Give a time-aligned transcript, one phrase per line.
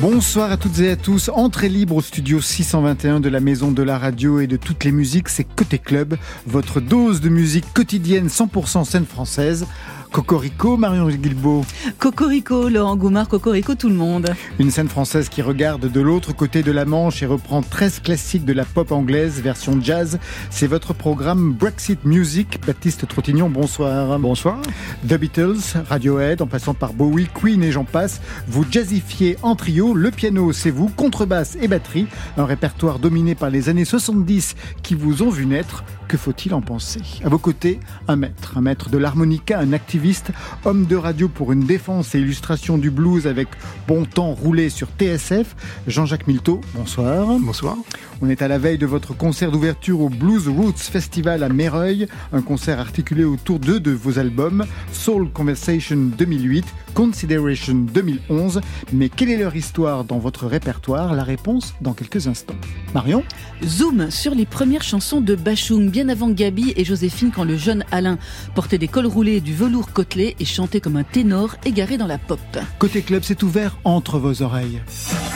[0.00, 1.28] Bonsoir à toutes et à tous.
[1.28, 4.92] Entrée libre au studio 621 de la Maison de la Radio et de toutes les
[4.92, 6.16] musiques, c'est Côté Club,
[6.46, 9.66] votre dose de musique quotidienne 100% scène française.
[10.10, 11.66] Cocorico, Marion Guilbeault.
[11.98, 14.34] Cocorico, Laurent Goumard, Cocorico, tout le monde.
[14.58, 18.44] Une scène française qui regarde de l'autre côté de la Manche et reprend 13 classiques
[18.44, 20.18] de la pop anglaise, version jazz.
[20.50, 22.58] C'est votre programme Brexit Music.
[22.66, 24.18] Baptiste Trottignon, bonsoir.
[24.18, 24.62] Bonsoir.
[25.06, 28.20] The Beatles, Radiohead, en passant par Bowie, Queen et j'en passe.
[28.46, 29.87] Vous jazzifiez en trio.
[29.94, 32.06] Le piano, c'est vous, contrebasse et batterie.
[32.36, 35.84] Un répertoire dominé par les années 70 qui vous ont vu naître.
[36.08, 37.00] Que faut-il en penser?
[37.24, 40.30] À vos côtés, un maître, un maître de l'harmonica, un activiste,
[40.64, 43.48] homme de radio pour une défense et illustration du blues avec
[43.86, 45.54] bon temps roulé sur TSF,
[45.86, 47.26] Jean-Jacques Milteau, bonsoir.
[47.40, 47.76] Bonsoir.
[48.20, 52.08] On est à la veille de votre concert d'ouverture au Blues Roots Festival à Méreuil,
[52.32, 58.60] un concert articulé autour de de vos albums Soul Conversation 2008, Consideration 2011.
[58.92, 61.14] Mais quelle est leur histoire dans votre répertoire?
[61.14, 62.56] La réponse dans quelques instants.
[62.92, 63.22] Marion?
[63.64, 67.84] Zoom sur les premières chansons de Bachung, bien avant Gabi et Joséphine, quand le jeune
[67.92, 68.18] Alain
[68.56, 72.18] portait des cols roulés, du velours côtelé et chantait comme un ténor égaré dans la
[72.18, 72.40] pop.
[72.80, 74.80] Côté club, c'est ouvert entre vos oreilles.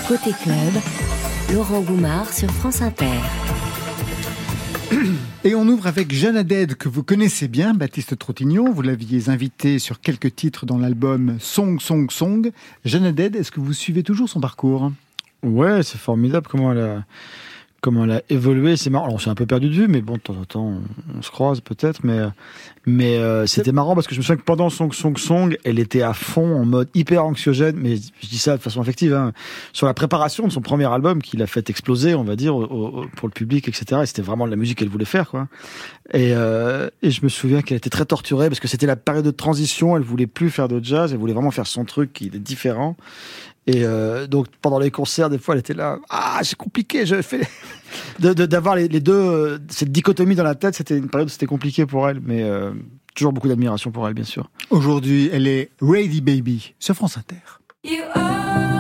[0.09, 0.83] Côté club,
[1.53, 3.07] Laurent Goumard sur France Inter.
[5.45, 8.73] Et on ouvre avec Jeanne Haddad, que vous connaissez bien, Baptiste Trottignon.
[8.73, 12.51] Vous l'aviez invité sur quelques titres dans l'album Song, Song, Song.
[12.85, 14.91] Jeanne Haddad, est-ce que vous suivez toujours son parcours?
[15.43, 17.05] Ouais, c'est formidable comment elle a,
[17.83, 18.77] comment elle a évolué.
[18.79, 19.05] C'est marrant.
[19.05, 21.19] Alors, on s'est un peu perdu de vue, mais bon, de temps en temps, on,
[21.19, 22.01] on se croise peut-être.
[22.05, 22.19] Mais,
[22.87, 25.79] mais euh, c'était marrant parce que je me souviens que pendant Song Song Song, elle
[25.79, 27.77] était à fond en mode hyper anxiogène.
[27.77, 29.33] Mais je dis ça de façon affective, hein,
[29.73, 32.63] sur la préparation de son premier album qu'il a fait exploser, on va dire, au,
[32.63, 34.01] au, pour le public, etc.
[34.05, 35.49] Et c'était vraiment de la musique qu'elle voulait faire, quoi.
[36.15, 39.25] Et, euh, et je me souviens qu'elle était très torturée parce que c'était la période
[39.25, 39.97] de transition.
[39.97, 42.97] Elle voulait plus faire de jazz, elle voulait vraiment faire son truc qui est différent.
[43.67, 45.99] Et euh, donc pendant les concerts, des fois, elle était là.
[46.11, 47.07] Ah, c'est compliqué.
[47.07, 47.41] Je fais
[48.19, 50.75] d'avoir de, les, les, deux euh, cette dichotomie dans la tête.
[50.75, 52.73] C'était une période où c'était compliqué pour elle, mais euh,
[53.15, 54.51] toujours beaucoup d'admiration pour elle, bien sûr.
[54.71, 57.37] Aujourd'hui, elle est Ready Baby sur France Inter.
[57.85, 58.72] You are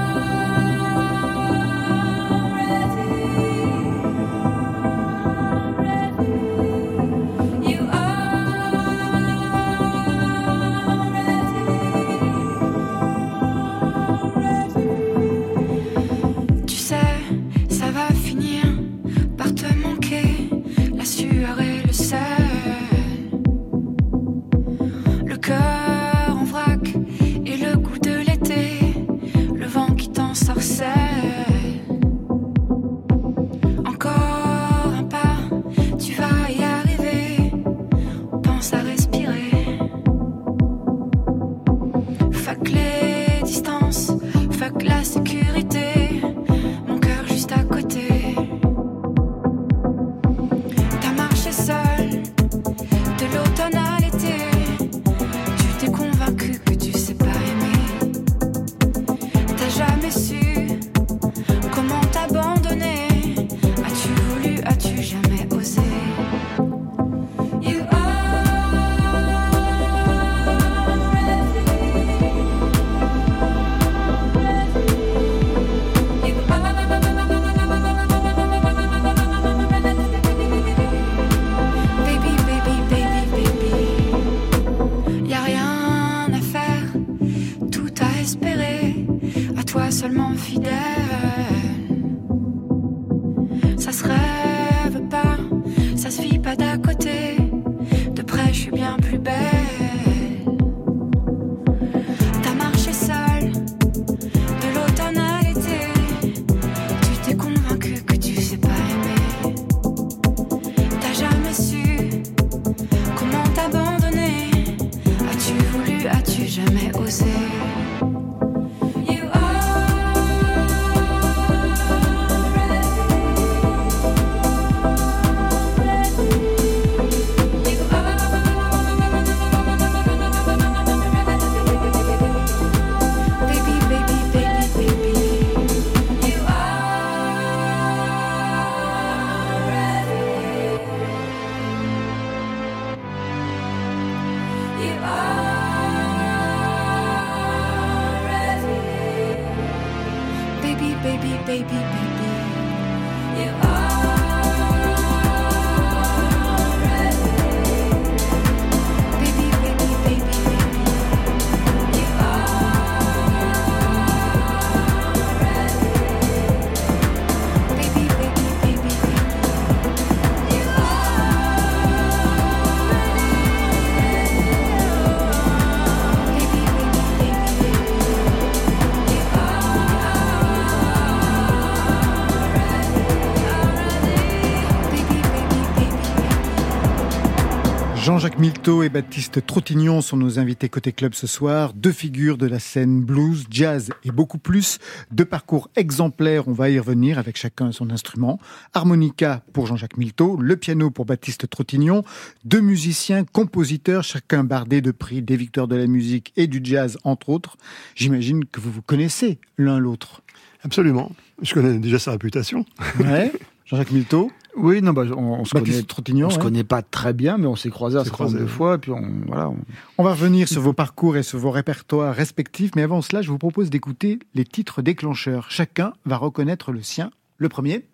[188.62, 191.72] Milteau et Baptiste Trottignon sont nos invités côté club ce soir.
[191.72, 194.78] Deux figures de la scène blues, jazz et beaucoup plus.
[195.10, 198.38] Deux parcours exemplaires, on va y revenir avec chacun son instrument.
[198.72, 202.04] Harmonica pour Jean-Jacques Milteau, le piano pour Baptiste Trottignon.
[202.44, 206.98] Deux musiciens, compositeurs, chacun bardé de prix des victoires de la musique et du jazz
[207.02, 207.56] entre autres.
[207.96, 210.22] J'imagine que vous vous connaissez l'un l'autre.
[210.62, 211.10] Absolument.
[211.42, 212.64] Je connais déjà sa réputation.
[213.00, 213.32] Ouais.
[213.64, 216.24] Jean-Jacques Milteau, Oui, non, bah, on, on se Baptiste connaît.
[216.24, 216.42] On se ouais.
[216.42, 218.90] connaît pas très bien, mais on s'est croisés un certain nombre de fois, et puis
[218.90, 219.48] on, voilà.
[219.48, 219.56] on-
[219.98, 223.30] On va revenir sur vos parcours et sur vos répertoires respectifs, mais avant cela, je
[223.30, 225.50] vous propose d'écouter les titres déclencheurs.
[225.50, 227.10] Chacun va reconnaître le sien.
[227.38, 227.84] Le premier.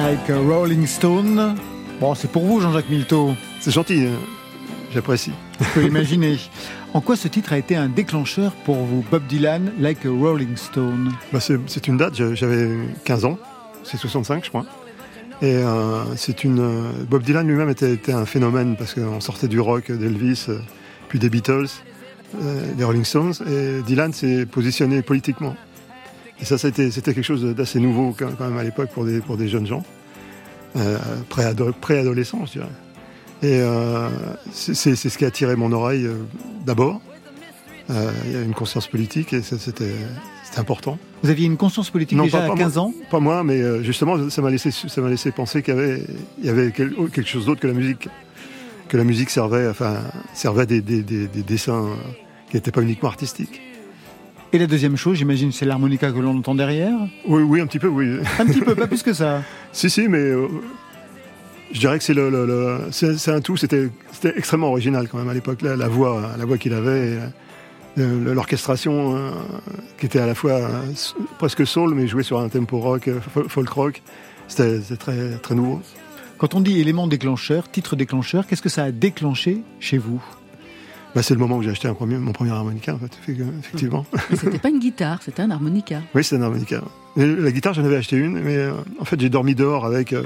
[0.00, 1.56] Like a Rolling Stone.
[2.00, 3.34] Bon, c'est pour vous, Jean-Jacques Milteau.
[3.60, 4.18] C'est gentil, hein.
[4.94, 5.32] j'apprécie.
[5.60, 6.38] Je peux imaginer.
[6.94, 10.56] En quoi ce titre a été un déclencheur pour vous, Bob Dylan, Like a Rolling
[10.56, 11.12] Stone?
[11.34, 12.70] Bah, c'est une date, j'avais
[13.04, 13.38] 15 ans,
[13.84, 14.64] c'est 65 je crois.
[15.42, 16.60] Et euh, c'est une.
[16.60, 20.60] euh, Bob Dylan lui-même était, était un phénomène parce qu'on sortait du rock d'Elvis, euh,
[21.08, 21.66] puis des Beatles,
[22.42, 25.56] euh, des Rolling Stones, et Dylan s'est positionné politiquement.
[26.40, 29.36] Et ça, c'était c'était quelque chose d'assez nouveau quand même à l'époque pour des, pour
[29.36, 29.82] des jeunes gens,
[30.76, 30.98] euh,
[31.28, 32.66] préado- préadolescents, je dirais.
[33.42, 34.08] Et euh,
[34.52, 36.14] c'est c'est- c'est ce qui a attiré mon oreille euh,
[36.64, 37.00] d'abord.
[37.90, 39.92] Euh, Il y a une conscience politique et ça, c'était
[40.44, 40.98] c'était important.
[41.22, 42.92] Vous aviez une conscience politique Non, déjà pas- à pas 15 ans?
[43.10, 46.02] Pas moi, mais justement, ça m'a laissé, ça m'a laissé penser qu'il y avait,
[46.38, 48.08] il y avait quel- quelque chose d'autre que la musique,
[48.88, 49.98] que la musique servait, enfin,
[50.34, 51.88] servait des, des, des, des dessins
[52.50, 53.60] qui n'étaient pas uniquement artistiques.
[54.52, 56.98] Et la deuxième chose, j'imagine, c'est l'harmonica que l'on entend derrière.
[57.26, 58.16] Oui, oui, un petit peu, oui.
[58.38, 59.42] Un petit peu, pas plus que ça.
[59.72, 60.48] si, si, mais euh,
[61.72, 63.56] je dirais que c'est le, le- le- c'est, c'est un tout.
[63.56, 63.88] C'était,
[64.36, 65.62] extrêmement original quand même à l'époque.
[65.62, 67.18] La, la voix, la voix qu'il avait,
[67.98, 69.30] euh, l'orchestration euh,
[69.98, 70.68] qui était à la fois euh,
[71.38, 74.02] presque soul, mais jouée sur un tempo rock, fol- folk rock.
[74.48, 75.80] C'était, c'était très, très nouveau.
[76.38, 80.20] Quand on dit élément déclencheur, titre déclencheur, qu'est-ce que ça a déclenché chez vous?
[81.14, 84.06] Bah, c'est le moment où j'ai acheté un premier, mon premier harmonica, en fait, effectivement.
[84.30, 86.02] Mais c'était pas une guitare, c'était un harmonica.
[86.14, 86.82] oui, c'est un harmonica.
[87.16, 90.12] Et la guitare, j'en avais acheté une, mais euh, en fait, j'ai dormi dehors avec,
[90.12, 90.22] euh,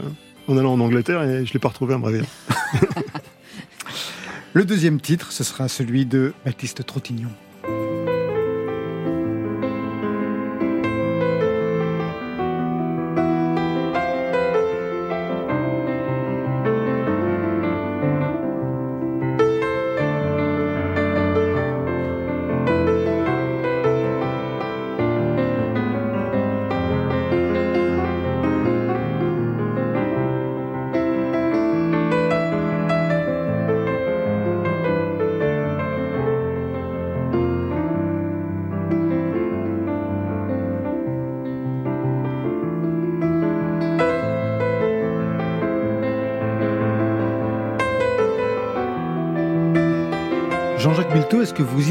[0.49, 2.27] en allant en Angleterre et je l'ai pas retrouvé en me réveillant.
[4.53, 7.31] Le deuxième titre, ce sera celui de Baptiste Trottignon.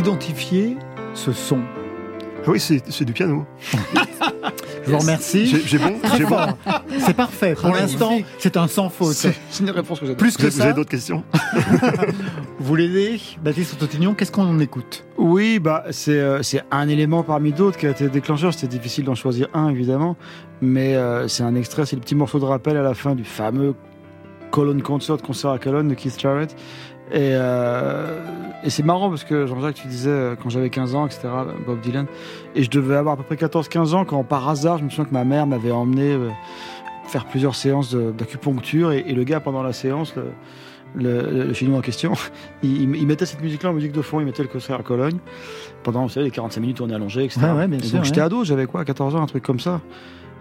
[0.03, 0.77] Vous identifiez
[1.13, 1.59] ce son
[2.45, 3.45] Ah oui, c'est, c'est du piano.
[4.85, 5.45] Je vous remercie.
[5.65, 6.37] J'ai, bon, j'ai bon.
[6.99, 7.55] C'est parfait.
[7.55, 9.13] Pour l'instant, c'est un sans faute.
[9.13, 10.17] C'est une réponse que j'adore.
[10.17, 11.23] Plus Vous que avez, vous avez ça, d'autres questions?
[12.59, 15.05] Vous l'aidez, Baptiste Trottignon, qu'est-ce qu'on en écoute?
[15.17, 16.41] Oui, bah c'est euh,
[16.71, 18.53] un élément parmi d'autres qui a été déclencheur.
[18.53, 20.15] C'était difficile d'en choisir un évidemment,
[20.61, 23.23] mais euh, c'est un extrait, c'est le petit morceau de rappel à la fin du
[23.23, 23.75] fameux
[24.51, 26.55] Cologne Concert, concert à Cologne de Keith Jarrett.
[27.11, 28.23] Et, euh,
[28.63, 31.27] et c'est marrant parce que Jean-Jacques, tu disais euh, quand j'avais 15 ans, etc.,
[31.65, 32.05] Bob Dylan,
[32.55, 35.05] et je devais avoir à peu près 14-15 ans quand par hasard, je me souviens
[35.05, 36.29] que ma mère m'avait emmené euh,
[37.05, 40.23] faire plusieurs séances d'acupuncture et, et le gars pendant la séance, le,
[40.95, 42.13] le, le chinois en question,
[42.63, 45.17] il, mettait cette musique-là en musique de fond, il mettait le concert à Cologne
[45.83, 47.41] pendant vous savez, les 45 minutes où on est allongé, etc.
[47.43, 49.59] Ouais, ouais, bien Et sûr, donc j'étais ado, j'avais quoi, 14 ans, un truc comme
[49.59, 49.81] ça.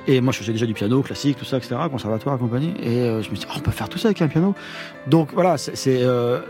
[0.08, 2.74] Et moi, je faisais déjà du piano classique, tout ça, etc., conservatoire compagnie.
[2.82, 4.54] Et euh, je me suis dit, oh, on peut faire tout ça avec un piano.
[5.06, 6.40] Donc voilà, c'est- euh,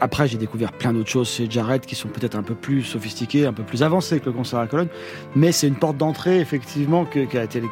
[0.00, 3.46] après, j'ai découvert plein d'autres choses chez Jared qui sont peut-être un peu plus sophistiquées,
[3.46, 4.88] un peu plus avancées que le concert à Cologne.
[5.36, 7.62] Mais c'est une porte d'entrée, effectivement, qui a été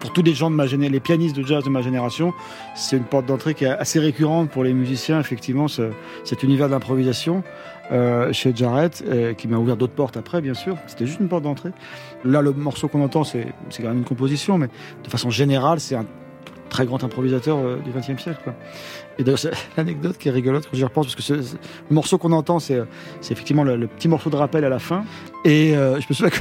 [0.00, 2.32] pour tous les gens de ma génération, les pianistes de jazz de ma génération,
[2.74, 5.90] c'est une porte d'entrée qui est assez récurrente pour les musiciens, effectivement, ce-
[6.24, 7.44] cet univers d'improvisation
[7.92, 10.76] euh, chez Jarrett, euh, qui m'a ouvert d'autres portes après, bien sûr.
[10.86, 11.70] C'était juste une porte d'entrée.
[12.24, 13.46] Là, le morceau qu'on entend, c'est
[13.78, 14.68] quand même une composition, mais
[15.04, 16.06] de façon générale, c'est un
[16.68, 18.40] très grand improvisateur euh, du XXe siècle.
[18.44, 18.54] Quoi.
[19.18, 22.16] Et d'ailleurs, c'est l'anecdote qui est rigolote quand j'y repense, parce que ce- le morceau
[22.16, 22.84] qu'on entend, c'est euh,
[23.20, 25.04] c'est effectivement le, le petit morceau de rappel à la fin.
[25.44, 26.38] Et euh, je me souviens que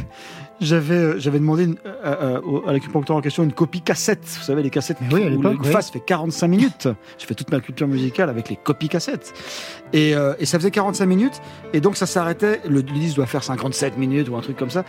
[0.61, 4.23] j'avais euh, j'avais demandé une- euh, euh, au- à l'acupuncteur en question une copie cassette.
[4.25, 5.71] Vous savez, les cassettes oui, à où l'époque, le oui.
[5.71, 6.87] face fait 45 minutes.
[7.17, 9.33] J'ai fait toute ma culture musicale avec les copies cassettes.
[9.93, 11.41] Et, euh, et ça faisait 45 minutes.
[11.73, 12.61] Et donc ça s'arrêtait.
[12.67, 14.83] Le, le disque doit faire 57 minutes ou un truc comme ça.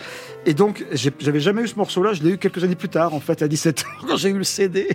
[0.47, 0.85] Et donc
[1.21, 2.12] j'avais jamais eu ce morceau-là.
[2.12, 4.39] Je l'ai eu quelques années plus tard, en fait, à 17 ans, quand j'ai eu
[4.39, 4.89] le CD.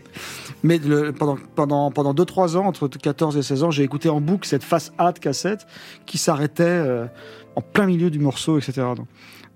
[0.63, 4.19] Mais le- pendant, pendant, pendant 2-3 ans, entre 14 et 16 ans, j'ai écouté en
[4.21, 5.65] boucle cette face A de cassette
[6.05, 7.05] qui s'arrêtait euh,
[7.55, 8.73] en plein milieu du morceau, etc.
[8.95, 9.07] Donc,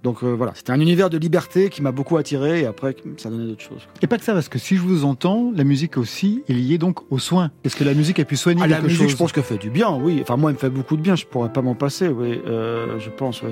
[0.04, 3.30] donc euh, voilà, c'était un univers de liberté qui m'a beaucoup attiré et après ça
[3.30, 3.88] donnait d'autres choses.
[4.02, 6.78] Et pas que ça, parce que si je vous entends, la musique aussi est liée
[6.78, 7.52] donc aux soins.
[7.64, 9.44] Est-ce que la musique a pu soigner Ah, la quelque musique, chose je pense qu'elle
[9.44, 10.20] fait du bien, oui.
[10.22, 11.16] Enfin, moi, elle me fait beaucoup de bien.
[11.16, 12.40] Je pourrais pas m'en passer, oui.
[12.48, 13.52] Euh, je pense, oui.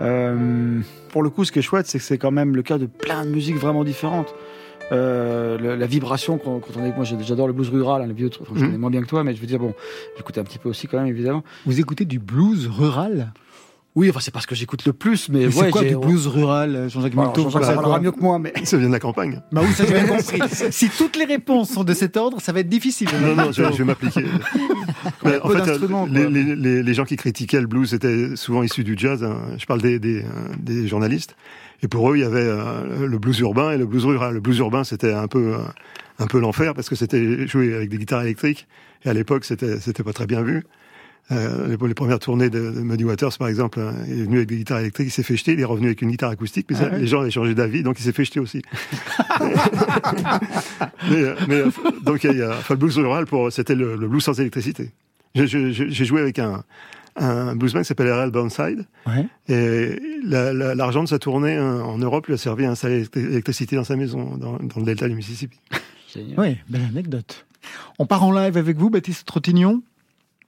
[0.00, 2.76] Euh, pour le coup, ce qui est chouette, c'est que c'est quand même le cas
[2.78, 4.34] de plein de musiques vraiment différentes.
[4.92, 8.30] Euh, la vibration quand, quand on est moi j'adore le blues rural hein, le vieux.
[8.40, 8.66] Enfin, je Mhm.
[8.66, 9.74] connais moins bien que toi mais je veux dire bon
[10.16, 13.32] j'écoutais un petit peu aussi quand même évidemment Vous écoutez du blues rural?
[13.96, 15.96] Oui enfin c'est pas ce que j'écoute le plus mais, Mais ouais, c'est quoi du
[15.96, 18.92] blues rural, Jean-Jacques Bon, Milteau Jean-Jacques ça parlera mieux que moi mais Ça vient de
[18.92, 19.40] la campagne.
[19.50, 20.38] Bah oui, ça j'ai bien compris.
[20.70, 23.08] si toutes les réponses sont de cet ordre, ça va être difficile.
[23.20, 24.24] Non, non, je, je vais m'appliquer.
[25.42, 26.30] En fait, d'instruments, les, quoi.
[26.30, 29.24] les- les- les gens qui critiquaient le blues étaient souvent issus du jazz.
[29.24, 29.36] hein.
[29.58, 30.24] Je parle des, des, euh,
[30.58, 31.36] des journalistes.
[31.82, 34.34] Et pour eux, il y avait euh, le blues urbain et le blues rural.
[34.34, 35.58] Le blues urbain, c'était un peu, euh,
[36.18, 38.66] un peu l'enfer parce que c'était joué avec des guitares électriques.
[39.04, 40.64] Et à l'époque, c'était, c'était pas très bien vu.
[41.32, 44.48] Euh, les, premières tournées de, de Muddy Waters, par exemple, euh, il est venu avec
[44.48, 46.76] des guitares électriques, il s'est fait jeter, il est revenu avec une guitare acoustique, mais
[46.76, 48.62] ça, Ah les gens avaient changé d'avis, donc il s'est fait jeter aussi.
[51.10, 51.70] mais, euh, mais, euh,
[52.04, 54.90] donc il y a, enfin, le blues rural, pour, c'était le, le blues sans électricité.
[55.34, 55.72] J'ai-
[56.04, 56.62] joué avec un,
[57.16, 58.30] un bluesman qui s'appelle R.L.
[58.30, 59.26] Burnside, Ouais.
[59.48, 63.04] et la- la- l'argent de sa tournée hein, en Europe lui a servi à installer
[63.14, 65.58] l'électricité dans sa maison, dans, dans le delta du Mississippi.
[66.14, 66.38] Génial.
[66.38, 67.46] Oui, belle anecdote.
[67.98, 69.82] On part en live avec vous, Baptiste Trottignon.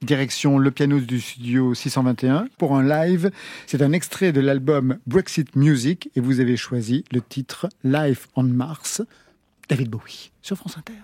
[0.03, 3.33] Direction le piano du studio 621 pour un live.
[3.67, 8.45] C'est un extrait de l'album Brexit Music et vous avez choisi le titre Life on
[8.45, 9.03] Mars,
[9.69, 10.95] David Bowie, sur France Inter.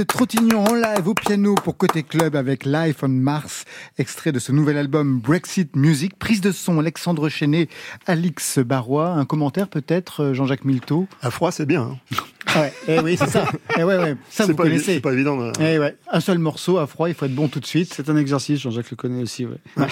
[0.00, 3.64] Baptiste Trottignon en live au piano pour Côté Club avec Life on Mars,
[3.98, 7.68] extrait de ce nouvel album Brexit Music, prise de son Alexandre Chenet,
[8.06, 11.06] Alix Barrois, un commentaire peut-être euh, Jean-Jacques Milteau?
[11.20, 11.82] À froid, c'est bien.
[11.82, 12.16] hein.
[12.56, 13.44] Ouais, eh oui, c'est ça.
[13.78, 14.16] Eh ouais, ouais.
[14.28, 14.94] Ça C'est vous pas, connaissez.
[14.94, 15.36] c'est pas évident.
[15.36, 15.94] de- Eh ouais.
[16.10, 17.92] Un seul morceau à froid, il faut être bon tout de suite.
[17.94, 19.86] C'est un exercice, Jean-Jacques le connaît aussi, ouais.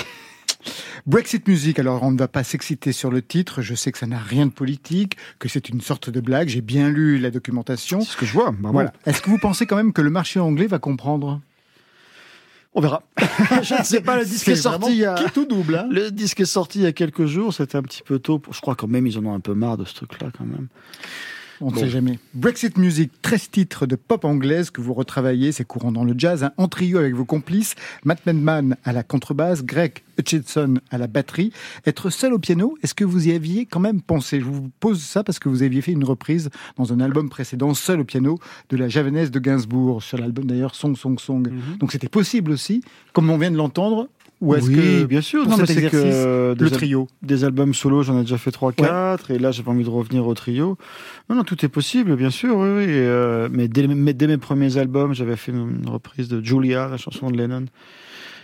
[1.07, 4.07] Brexit Music, alors on ne va pas s'exciter sur le titre, je sais que ça
[4.07, 8.01] n'a rien de politique, que c'est une sorte de blague, j'ai bien lu la documentation.
[8.01, 8.51] C'est ce que je vois.
[8.51, 8.73] bravo.
[8.75, 8.93] Voilà.
[9.07, 11.41] Est-ce que vous pensez quand même que le marché anglais va comprendre?
[12.75, 13.03] On verra.
[13.63, 15.13] je ne sais pas, le disque C'est est sorti il y a...
[15.15, 15.77] vraiment qui tout double.
[15.77, 18.39] Hein Le disque est sorti il y a quelques jours, c'était un petit peu tôt.
[18.39, 20.45] pour- Je crois quand même ils en ont un peu marre de ce truc-là quand
[20.45, 20.69] même.
[21.61, 21.81] On ne Bon.
[21.81, 22.19] sait jamais.
[22.35, 26.45] Brexit Music, 13 titres de pop anglaise que vous retravaillez, c'est courant dans le jazz,
[26.45, 31.07] hein, en trio avec vos complices, Matt Medman à la contrebasse, Greg Hutchinson à la
[31.07, 31.53] batterie.
[31.87, 34.41] Être seul au piano, est-ce que vous y aviez quand même pensé?
[34.41, 37.75] Je vous pose ça parce que vous aviez fait une reprise dans un album précédent,
[37.75, 38.39] seul au piano,
[38.71, 41.51] de la javanaise de Gainsbourg, sur l'album d'ailleurs Song Song Song.
[41.79, 44.09] Donc c'était possible aussi, comme on vient de l'entendre
[44.41, 45.43] Ou est-ce oui, que bien sûr.
[45.43, 48.39] pour Non, mais cet c'est exercice, que le trio des albums solo, j'en ai déjà
[48.39, 50.79] fait 3-4, et là j'ai pas envie de revenir au trio.
[51.29, 52.83] Non, non, tout est possible, bien sûr, oui, oui.
[52.85, 56.41] et, euh, mais dès, mes- dès mes premiers albums, j'avais fait une, une reprise de
[56.45, 57.65] Julia, la chanson de Lennon,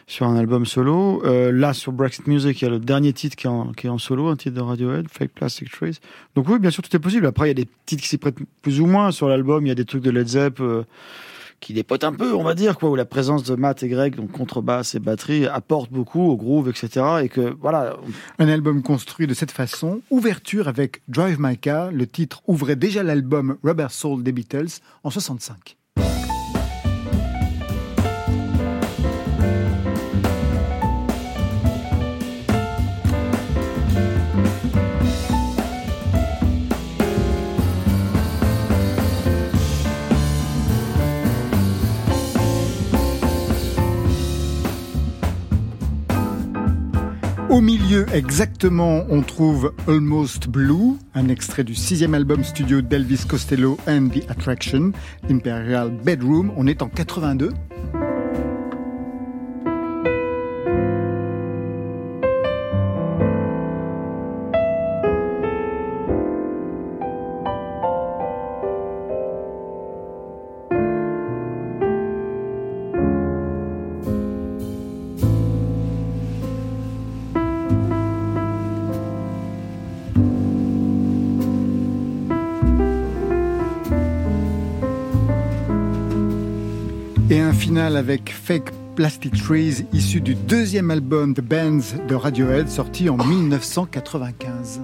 [0.08, 1.22] sur un album solo.
[1.24, 3.86] Euh, là, sur Brexit Music, il y a le dernier titre qui est, en, qui
[3.86, 5.98] est en solo, un titre de Radiohead, Fake Plastic Trees.
[6.34, 7.24] Donc oui, bien sûr, tout est possible.
[7.26, 9.64] Après, il y a des titres qui s'y prêtent plus ou moins sur l'album.
[9.64, 10.82] Il y a des trucs de Led Zepp euh,
[11.60, 14.14] qui dépotent un peu, on va dire, quoi, où la présence de Matt et Greg,
[14.14, 17.04] donc contrebasse et batterie, apporte beaucoup au groove, etc.
[17.22, 17.96] Et que, voilà,
[18.38, 23.02] Un album construit de cette façon, ouverture avec Drive My Car, le titre ouvrait déjà
[23.02, 25.76] l'album Rubber Soul des Beatles en 65.
[47.54, 53.78] Au milieu exactement, on trouve Almost Blue, un extrait du sixième album studio d'Elvis Costello
[53.86, 54.90] and the Attraction,
[55.30, 56.50] Imperial Bedroom.
[56.56, 57.52] On est en 82.
[87.84, 94.80] Avec Fake Plastic Trees, issu du deuxième album The Bands de Radiohead, sorti en 1995.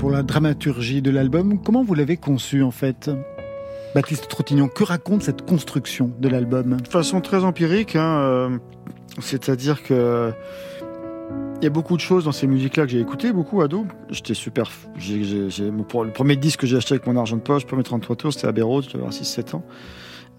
[0.00, 1.60] Pour la dramaturgie de l'album.
[1.62, 3.10] Comment vous l'avez conçu en fait?
[3.94, 6.78] Baptiste Trottignon, que raconte cette construction de l'album?
[6.80, 8.58] De façon très empirique, hein, euh,
[9.18, 10.32] c'est-à-dire que
[11.60, 13.86] il y a beaucoup de choses dans ces musiques-là que j'ai écoutées, beaucoup ado.
[14.08, 14.70] J'étais super.
[14.96, 18.32] le premier disque que j'ai acheté avec mon argent de poche, le premier 33 tours,
[18.32, 19.64] c'était je devais avoir 6-7 ans.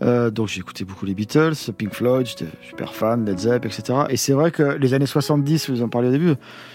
[0.01, 3.99] Euh, donc j'ai écouté beaucoup les Beatles, Pink Floyd, j'étais super fan, Led Zepp, etc.
[4.09, 6.33] Et c'est vrai que les années 70, vous en parliez au début,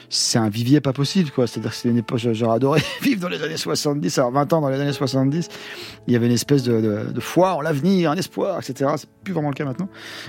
[0.08, 1.46] c'est un vivier pas possible, quoi.
[1.46, 4.60] C'est-à-dire que c'est une époque, j'aurais adoré vivre dans les années 70, alors 20 ans
[4.60, 5.48] dans les années 70,
[6.06, 8.92] il y avait une espèce de, foi en l'avenir, un espoir, etc.
[8.96, 9.88] C'est plus vraiment le cas maintenant.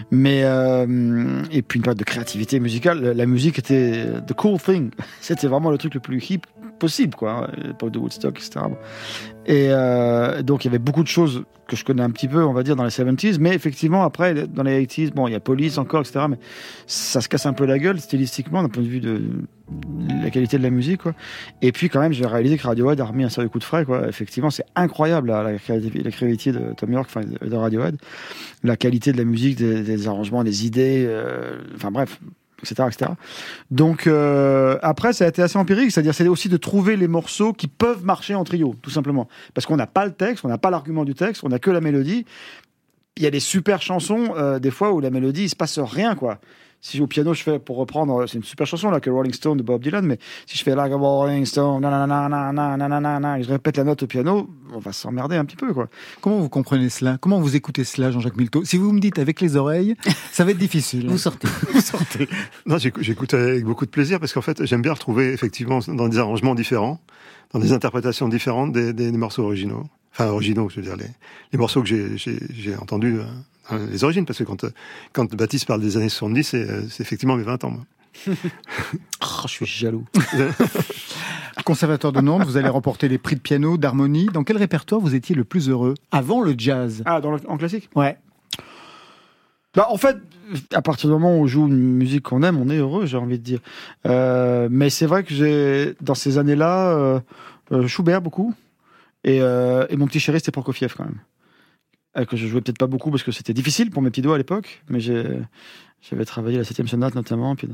[0.10, 4.89] Mais, euh, et puis une période de créativité musicale, la musique était the cool thing.
[5.21, 6.41] C'était vraiment le truc le plus hip
[6.80, 7.32] possible, quoi.
[7.46, 8.66] hein, L'époque de Woodstock, etc.
[9.46, 12.44] Et euh, donc il y avait beaucoup de choses que je connais un petit peu,
[12.46, 15.36] on va dire, dans les 70s, mais effectivement, après, dans les 80s, bon, il y
[15.36, 16.38] a Police encore, etc., mais
[16.86, 19.22] ça se casse un peu la gueule stylistiquement, d'un point de vue de
[20.24, 21.13] la qualité de la musique, quoi.
[21.62, 23.84] Et puis, quand même, j'ai réalisé que Radiohead a remis un sérieux coup de frais,
[23.84, 24.08] quoi.
[24.08, 25.60] Effectivement, c'est incroyable, la, la, la
[26.12, 27.98] créativité de Tom York, enfin, de Radiohead,
[28.63, 32.22] la qualité de la musique, des, des arrangements, des idées, euh, enfin, bref,
[32.62, 33.12] etc..
[33.72, 37.54] Donc euh, après, ça a été assez empirique, c'est-à-dire c'est aussi de trouver les morceaux
[37.54, 40.58] qui peuvent marcher en trio, tout simplement, parce qu'on n'a pas le texte, on n'a
[40.58, 42.26] pas l'argument du texte, on n'a que la mélodie.
[43.15, 45.80] il y a des super chansons, euh, des fois, où la mélodie, il se passe
[45.80, 46.39] rien, quoi.
[46.80, 49.58] Si au piano, je fais, pour reprendre, c'est une super chanson, là, que Rolling Stone
[49.58, 53.44] de Bob Dylan, mais si je fais Like a Rolling Stone, nanana, nanana, nanana, et
[53.44, 55.90] je répète la note au piano, on va s'emmerder un petit peu, quoi.
[56.22, 57.18] Comment vous comprenez cela?
[57.20, 58.63] Comment vous écoutez cela, Jean-Jacques Milteau?
[58.63, 59.96] Si vous me dites avec les oreilles,
[60.32, 61.08] ça va être difficile.
[61.10, 61.48] Vous sortez.
[61.74, 62.30] Vous sortez.
[62.68, 66.20] Non, j'écoute avec beaucoup de plaisir parce qu'en fait, j'aime bien retrouver effectivement dans des
[66.20, 67.02] arrangements différents,
[67.54, 69.84] dans des interprétations différentes des, des- des morceaux originaux.
[70.13, 71.06] Enfin, originaux, je veux dire, les,
[71.52, 73.18] les morceaux que j'ai- j'ai j'ai entendus,
[73.71, 74.69] euh, les origines, parce que quand, euh,
[75.13, 77.71] quand Baptiste parle des années 70, c'est euh, c'est effectivement mes 20 ans.
[77.71, 77.86] moi.
[79.21, 80.06] Oh, je suis jaloux.
[81.65, 84.27] Conservateur de Nantes, vous allez remporter les prix de piano, d'harmonie.
[84.32, 87.01] Dans quel répertoire vous étiez le plus heureux Avant le jazz?
[87.06, 87.89] Ah, dans le- en classique?
[87.95, 88.17] Ouais.
[89.75, 90.17] Bah, en fait,
[90.73, 93.17] à partir du moment où on joue une musique qu'on aime, on est heureux, j'ai
[93.17, 93.60] envie de dire.
[94.06, 97.21] Euh, mais c'est vrai que j'ai, dans ces années-là,
[97.71, 98.53] euh, Schubert beaucoup.
[99.23, 101.19] Et, euh, et mon petit chéri, c'était Prokofiev quand même.
[102.17, 104.36] Euh, que je jouais peut-être pas beaucoup parce que c'était difficile pour mes petits doigts
[104.36, 105.23] à l'époque, mais j'ai,
[106.01, 107.56] j'avais travaillé la septième sonate notamment.
[107.56, 107.67] Puis,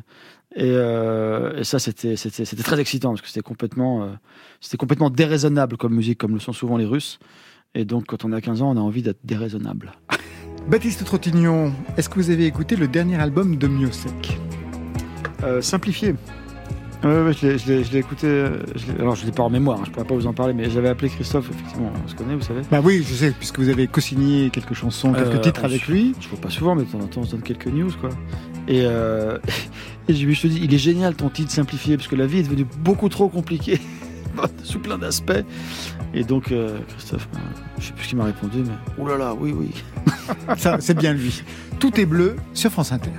[0.56, 4.08] et, euh, et ça, c'était, c'était, c'était très excitant parce que c'était complètement, euh,
[4.60, 7.20] c'était complètement déraisonnable comme musique, comme le sont souvent les Russes.
[7.76, 9.94] Et donc, quand on a 15 ans, on a envie d'être déraisonnable.
[10.68, 14.38] Baptiste Trottignon, est-ce que vous avez écouté le dernier album de Miosek
[15.44, 16.16] Euh, simplifié.
[17.04, 17.48] Ouais, ouais, je
[17.92, 18.28] l'ai- écouté.
[18.28, 20.54] euh, je alors, je l'ai pas en mémoire, hein, je pourrais pas vous en parler,
[20.54, 22.62] mais j'avais appelé Christophe, effectivement, on se connaît, vous savez.
[22.72, 25.86] Bah oui, je sais, puisque vous avez co-signé quelques chansons, quelques Euh, titres on avec
[25.88, 26.16] lui.
[26.22, 28.10] Je vois pas souvent, mais de temps en temps, on se donne quelques news, quoi.
[28.70, 29.38] Et, euh,
[30.08, 32.40] et je me suis dit, il est génial ton titre simplifié, parce que la vie
[32.40, 33.82] est devenue beaucoup trop compliquée,
[34.64, 35.44] sous plein d'aspects.
[36.14, 37.40] Et donc, euh, Christophe, ben,
[37.80, 39.72] je sais plus ce qu'il m'a répondu, mais oh là là, oui, oui.
[40.58, 41.42] Ça, c'est bien lui.
[41.80, 43.10] Tout est bleu sur France Inter.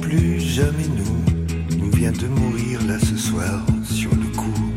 [0.00, 4.72] Plus jamais nous, nous vient de mourir là ce soir sur le coup.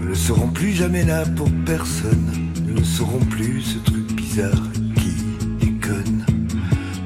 [0.00, 4.62] Nous ne serons plus jamais là pour personne, nous ne serons plus ce truc bizarre
[4.96, 6.26] qui déconne.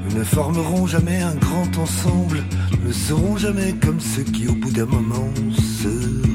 [0.09, 2.43] Nous ne formerons jamais un grand ensemble,
[2.81, 6.30] nous ne serons jamais comme ceux qui au bout d'un moment se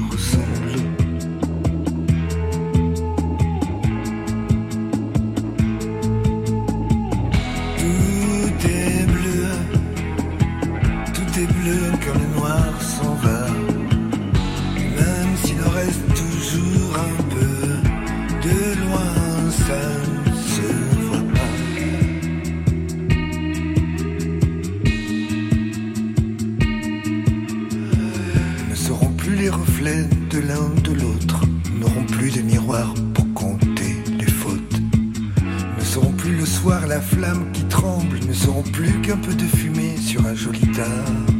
[29.95, 34.81] de l'un de l'autre, nous n'aurons plus de miroir pour compter les fautes.
[35.77, 39.45] Ne serons plus le soir la flamme qui tremble, ne serons plus qu'un peu de
[39.45, 41.36] fumée sur un joli tas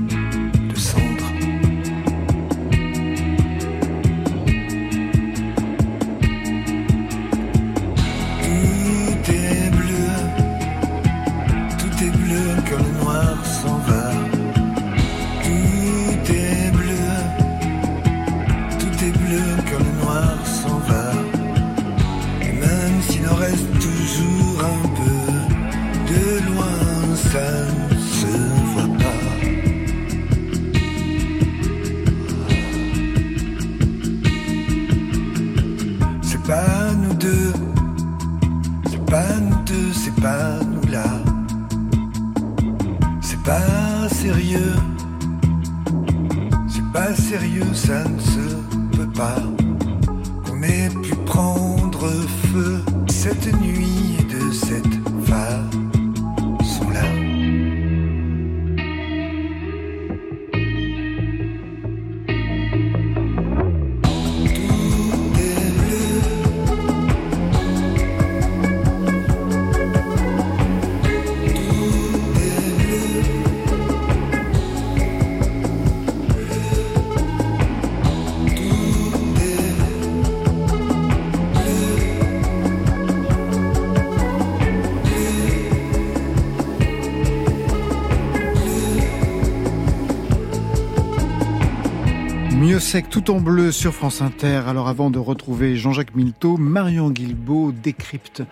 [92.68, 94.64] Miosek tout en bleu sur France Inter.
[94.68, 98.44] Alors avant de retrouver Jean-Jacques Milteau, Marion Guilbault décrypte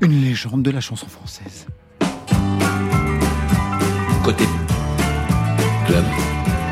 [0.00, 1.66] une légende de la chanson française.
[4.24, 4.44] Côté
[5.86, 6.04] club.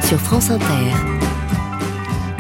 [0.03, 0.65] Sur France Inter.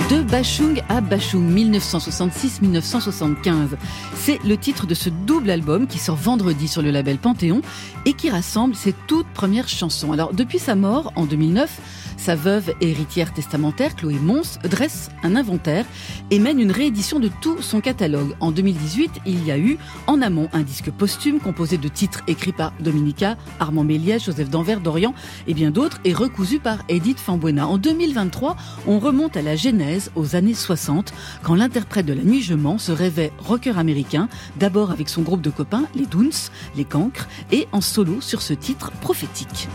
[0.08, 3.76] De Bachung à Bachung, 1966-1975.
[4.16, 7.62] C'est le titre de ce double album qui sort vendredi sur le label Panthéon
[8.06, 10.12] et qui rassemble ses toutes premières chansons.
[10.12, 11.80] Alors, depuis sa mort en 2009,
[12.20, 15.86] sa veuve héritière testamentaire, Chloé Mons, dresse un inventaire
[16.30, 18.34] et mène une réédition de tout son catalogue.
[18.40, 22.52] En 2018, il y a eu en amont un disque posthume composé de titres écrits
[22.52, 25.14] par Dominica, Armand Méliès, Joseph Danvers, Dorian
[25.46, 27.66] et bien d'autres et recousu par Edith Fambuena.
[27.66, 28.54] En 2023,
[28.86, 32.76] on remonte à la genèse aux années 60 quand l'interprète de La Nuit Je mens
[32.76, 34.28] se rêvait rocker américain,
[34.58, 38.52] d'abord avec son groupe de copains, les Doons, les Cancres, et en solo sur ce
[38.52, 39.68] titre prophétique.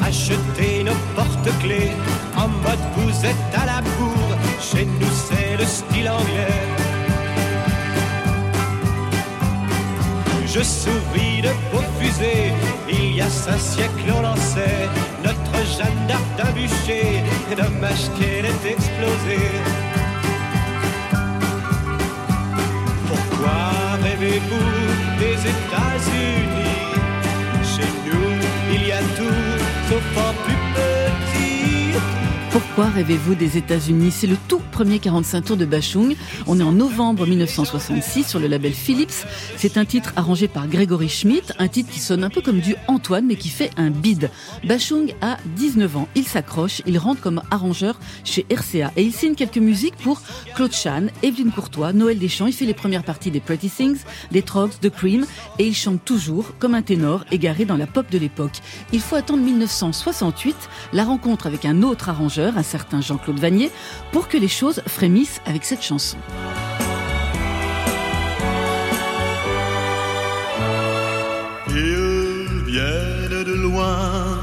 [0.00, 1.92] Achetez nos porte-clés.
[2.36, 6.60] En mode vous êtes à la bourre, chez nous c'est le style anglais.
[10.54, 12.52] Je souris de vos fusées,
[12.86, 14.86] il y a cinq siècles on lançait
[15.24, 17.22] notre Jeanne d'Arc d'un bûcher,
[17.56, 19.40] dommage qu'elle ait explosé.
[23.08, 24.72] Pourquoi rêvez-vous
[25.18, 26.82] des États-Unis?
[27.72, 29.51] Chez nous, il y a tout,
[29.92, 31.01] sauf en plus petit.
[32.52, 34.10] Pourquoi rêvez-vous des États-Unis?
[34.10, 36.14] C'est le tout premier 45 tours de Bachung.
[36.46, 39.24] On est en novembre 1966 sur le label Philips.
[39.56, 42.74] C'est un titre arrangé par Gregory Schmidt, un titre qui sonne un peu comme du
[42.88, 44.30] Antoine mais qui fait un bide.
[44.64, 46.08] Bachung a 19 ans.
[46.14, 50.20] Il s'accroche, il rentre comme arrangeur chez RCA et il signe quelques musiques pour
[50.54, 52.48] Claude Chan, Evelyne Courtois, Noël Deschamps.
[52.48, 55.24] Il fait les premières parties des Pretty Things, des Trogs, de Cream
[55.58, 58.58] et il chante toujours comme un ténor égaré dans la pop de l'époque.
[58.92, 60.54] Il faut attendre 1968,
[60.92, 63.70] la rencontre avec un autre arrangeur, un certain Jean-Claude Vanier,
[64.12, 66.18] pour que les choses frémissent avec cette chanson.
[71.68, 74.38] Ils viennent de loin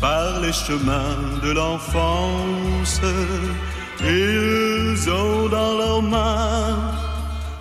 [0.00, 3.00] par les chemins de l'enfance.
[4.00, 6.92] Ils ont dans leurs mains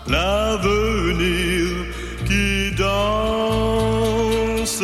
[0.08, 1.68] l'avenir
[2.26, 4.82] qui danse.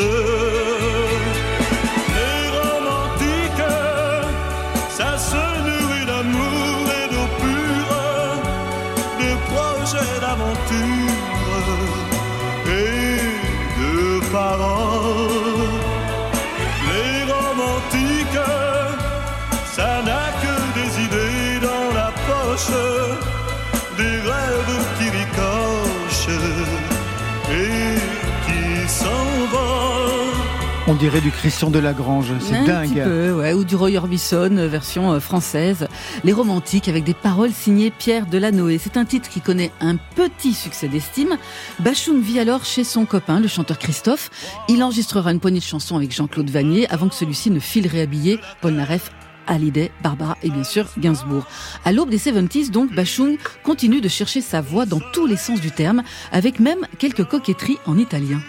[30.97, 32.89] Dirait du Christian de Lagrange, c'est Un dingue.
[32.89, 35.87] petit peu, ouais, ou du Roy Orbison, euh, version euh, française.
[36.23, 38.79] Les romantiques avec des paroles signées Pierre Delanoë.
[38.79, 41.37] C'est un titre qui connaît un petit succès d'estime.
[41.79, 44.31] Bachung vit alors chez son copain, le chanteur Christophe.
[44.69, 48.39] Il enregistrera une poignée de chansons avec Jean-Claude Vanier avant que celui-ci ne file réhabiller
[48.61, 49.11] Paul Naref
[49.45, 51.45] Hallyday, Barbara et bien sûr Gainsbourg.
[51.85, 55.61] À l'aube des 70s, donc, Bachung continue de chercher sa voix dans tous les sens
[55.61, 58.39] du terme, avec même quelques coquetteries en italien.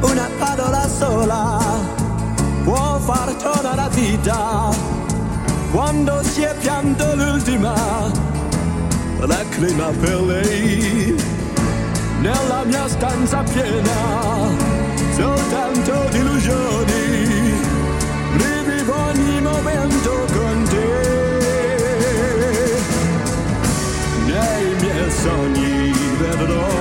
[0.00, 1.58] Una parola sola
[2.64, 4.70] può far tornare la vita.
[5.70, 8.28] Quando si è pianto l'ultima
[9.26, 11.14] lacrima per lei.
[12.20, 14.48] Nella mia stanza piena
[15.14, 17.54] soltanto di illusioni
[18.32, 21.18] rivivo ogni momento con te.
[24.26, 26.79] Nei miei sogni vedrò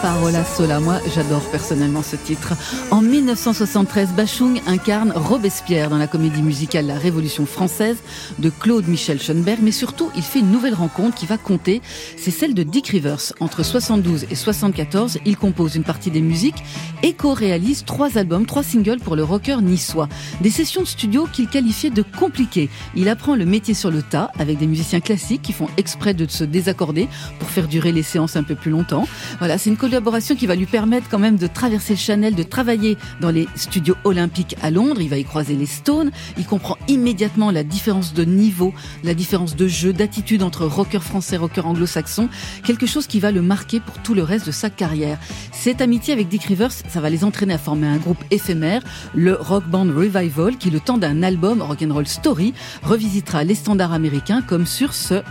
[0.00, 0.80] parola sola.
[0.80, 2.54] Moi, j'adore personnellement ce titre.
[2.90, 7.98] En 1973, Bachung incarne Robespierre dans la comédie musicale La Révolution française
[8.38, 11.82] de Claude Michel Schoenberg, mais surtout, il fait une nouvelle rencontre qui va compter.
[12.16, 13.32] C'est celle de Dick Rivers.
[13.40, 16.62] Entre 72 et 74, il compose une partie des musiques
[17.02, 20.08] et co-réalise trois albums, trois singles pour le rocker niçois.
[20.40, 22.70] Des sessions de studio qu'il qualifiait de compliquées.
[22.94, 26.26] Il apprend le métier sur le tas avec des musiciens classiques qui font exprès de
[26.30, 29.06] se désaccorder pour faire durer les séances un peu plus longtemps.
[29.38, 32.44] Voilà, c'est une collaboration qui va lui permettre quand même de traverser le Chanel, de
[32.44, 35.00] travailler dans les studios olympiques à Londres.
[35.00, 36.12] Il va y croiser les Stones.
[36.38, 41.36] Il comprend immédiatement la différence de niveau, la différence de jeu, d'attitude entre rocker français,
[41.36, 42.28] rocker anglo-saxon.
[42.62, 45.18] Quelque chose qui va le marquer pour tout le reste de sa carrière.
[45.50, 48.82] Cette amitié avec Dick Rivers, ça va les entraîner à former un groupe éphémère,
[49.16, 54.42] le Rock Band Revival, qui le temps d'un album Rock'n'Roll Story revisitera les standards américains
[54.42, 55.22] comme sur ce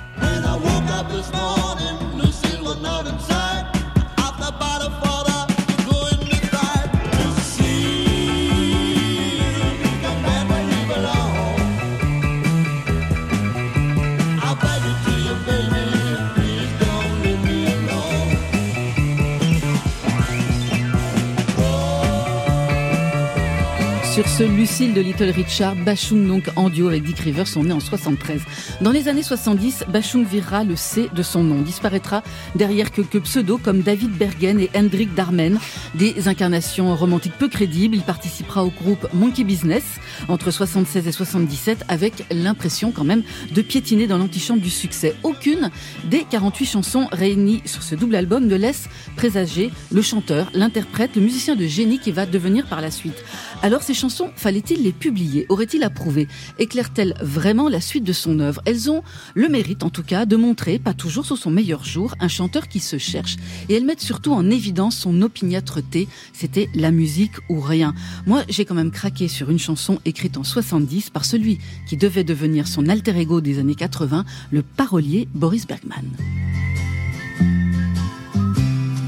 [24.45, 28.41] Lucille de Little Richard, Bachung donc en duo avec Dick Rivers sont nés en 73.
[28.81, 32.23] Dans les années 70, Bachung virera le C de son nom, disparaîtra
[32.55, 35.59] derrière quelques pseudos comme David Bergen et Hendrik Darmen,
[35.93, 37.95] des incarnations romantiques peu crédibles.
[37.95, 39.83] Il participera au groupe Monkey Business
[40.27, 45.15] entre 76 et 77 avec l'impression quand même de piétiner dans l'antichambre du succès.
[45.23, 45.69] Aucune
[46.05, 51.21] des 48 chansons réunies sur ce double album ne laisse présager le chanteur, l'interprète, le
[51.21, 53.23] musicien de génie qui va devenir par la suite.
[53.61, 56.27] Alors ces chansons, fallait-il les publier Aurait-il approuvé?
[56.59, 58.61] Éclairent-elles vraiment la suite de son œuvre?
[58.65, 59.03] Elles ont
[59.35, 62.67] le mérite en tout cas de montrer, pas toujours sous son meilleur jour, un chanteur
[62.67, 63.37] qui se cherche.
[63.69, 66.07] Et elles mettent surtout en évidence son opiniâtreté.
[66.33, 67.93] C'était la musique ou rien.
[68.25, 72.23] Moi, j'ai quand même craqué sur une chanson écrite en 70 par celui qui devait
[72.23, 76.05] devenir son alter ego des années 80, le parolier Boris Bergman.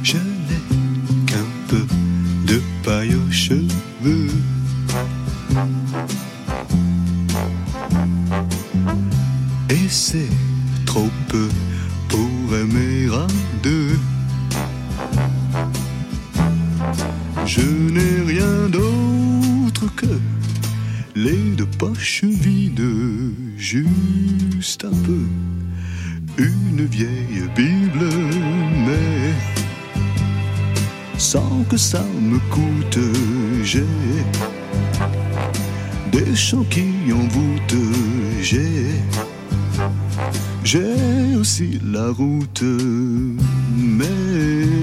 [0.04, 1.86] Je n'ai qu'un peu
[2.48, 4.28] de paille aux cheveux.
[9.74, 10.30] Et c'est
[10.86, 11.50] trop peu
[12.08, 13.26] pour aimer à
[13.64, 13.98] deux.
[17.48, 17.62] Je
[17.96, 20.14] n'ai rien d'autre que
[21.16, 22.86] les deux poches vides,
[23.58, 25.24] juste un peu.
[26.38, 28.10] Une vieille Bible,
[28.86, 29.34] mais
[31.18, 33.00] sans que ça me coûte,
[33.64, 33.92] j'ai
[36.12, 37.84] des chants qui envoûtent,
[38.40, 39.02] j'ai
[40.64, 42.64] j'ai aussi la route,
[43.76, 44.83] mais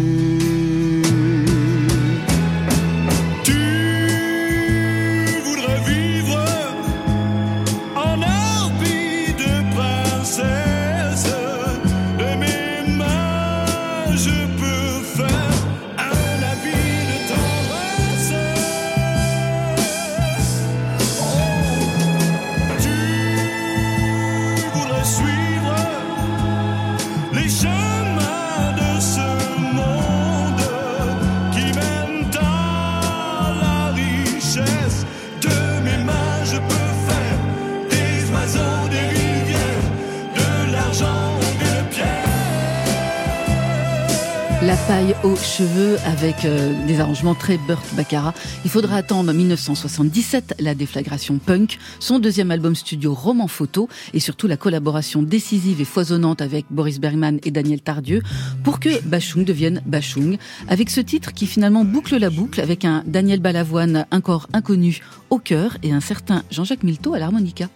[45.22, 48.34] aux cheveux avec euh, des arrangements très Burt Baccarat.
[48.64, 54.46] Il faudra attendre 1977, la déflagration punk, son deuxième album studio Roman Photo et surtout
[54.46, 58.22] la collaboration décisive et foisonnante avec Boris Bergman et Daniel Tardieu
[58.64, 60.38] pour que Bachung devienne Bachung.
[60.68, 65.38] Avec ce titre qui finalement boucle la boucle avec un Daniel Balavoine encore inconnu au
[65.38, 67.68] cœur et un certain Jean-Jacques Milteau à l'harmonica.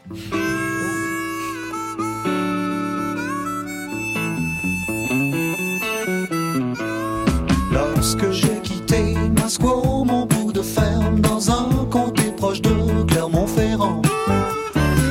[8.15, 14.02] Lorsque j'ai quitté Masquo, mon bout de ferme, dans un comté proche de Clermont-Ferrand,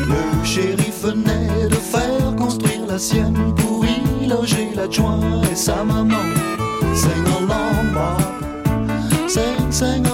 [0.07, 6.15] le shérif venait de faire construire la sienne pour y loger l'adjoint et sa maman.
[9.73, 10.12] Sing along,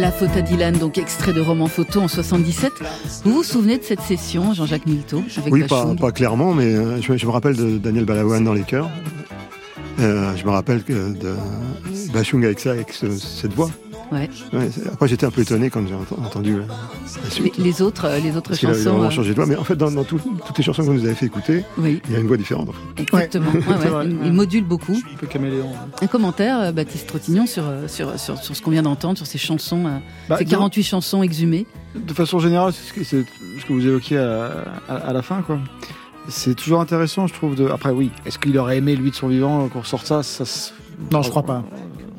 [0.00, 2.72] La faute à Dylan, donc extrait de roman photo en 77.
[3.24, 7.10] Vous vous souvenez de cette session, Jean-Jacques Milteau, avec Oui, pas, clairement, mais euh, je,
[7.12, 8.90] me- je me rappelle de Daniel Balavoine dans les chœurs.
[10.00, 11.34] Euh, je me rappelle que de
[12.12, 13.70] Bachung avec ça, avec ce- cette voix.
[14.10, 14.28] Ouais.
[14.52, 17.58] Ouais, c'est- après, j'étais un peu étonné quand j'ai ent- entendu euh, la Les, suite.
[17.58, 18.90] les autres, euh, les autres Parce qu'il a chansons.
[18.92, 19.46] vraiment euh, changé de voix.
[19.46, 21.64] Mais en fait, dans, dans tout- toutes les chansons que vous nous avez fait écouter,
[21.78, 22.00] Oui.
[22.08, 22.68] il y a une voix différente.
[22.70, 23.02] en fait.
[23.02, 23.50] Exactement.
[23.52, 24.92] Ouais, Il, il module beaucoup.
[25.12, 25.70] Un peu caméléon.
[26.00, 29.26] Un commentaire, euh, Baptiste Trottignon, sur, euh, sur, sur, sur ce qu'on vient d'entendre, sur
[29.26, 29.98] ces chansons, euh,
[30.28, 31.66] Bah, ces disons- 48 chansons exhumées.
[31.94, 33.24] De façon générale, c'est ce que, c'est
[33.60, 34.50] ce que vous évoquiez à,
[34.88, 35.58] à- à la fin, quoi.
[36.30, 37.54] C'est toujours intéressant, je trouve.
[37.54, 37.68] De...
[37.68, 40.44] Après, oui, est-ce qu'il aurait aimé, lui, de son vivant, qu'on ressorte ça, ça
[41.10, 41.64] Non, je crois pas.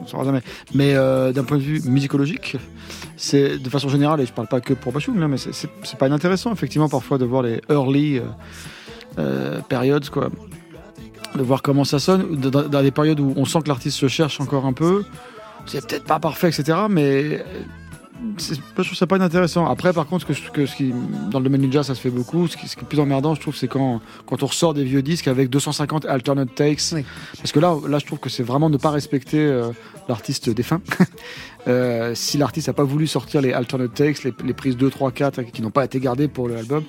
[0.09, 0.41] On saura jamais.
[0.73, 2.57] Mais euh, d'un point de vue musicologique,
[3.17, 6.07] c'est de façon générale, et je parle pas que pour Bachung, là, mais c'est- pas
[6.07, 8.23] inintéressant, effectivement, parfois, de voir les early euh,
[9.19, 10.29] euh, periods, quoi.
[11.35, 14.07] De voir comment ça sonne, dans, dans des périodes où on sent que l'artiste se
[14.07, 15.03] cherche encore un peu.
[15.67, 17.43] C'est peut-être pas parfait, etc., mais
[18.37, 19.65] je trouve ça pas inintéressant.
[19.67, 20.93] Après, par contre, que, que ce qui,
[21.31, 22.47] dans le domaine du jazz, ça se fait beaucoup.
[22.47, 24.83] Ce qui, ce qui est plus emmerdant, je trouve, c'est quand, quand on ressort des
[24.83, 26.81] vieux disques avec 250 alternate takes.
[27.37, 29.69] Parce que là, là, je trouve que c'est vraiment ne pas respecter euh,
[30.09, 30.81] l'artiste défunt.
[31.67, 35.11] Euh, si l'artiste n'a pas voulu sortir les alternate takes, les, les prises 2, 3,
[35.11, 36.85] 4 qui n'ont pas été gardées pour l'album,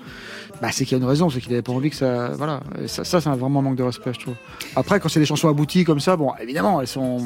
[0.63, 2.29] bah, c'est qu'il y a une raison, c'est qu'il n'avait pas envie que ça.
[2.31, 2.61] Voilà.
[2.81, 4.35] Et ça, ça c'est un vraiment manque de respect, je trouve.
[4.77, 7.19] Après, quand c'est des chansons abouties comme ça, bon, évidemment, elles sont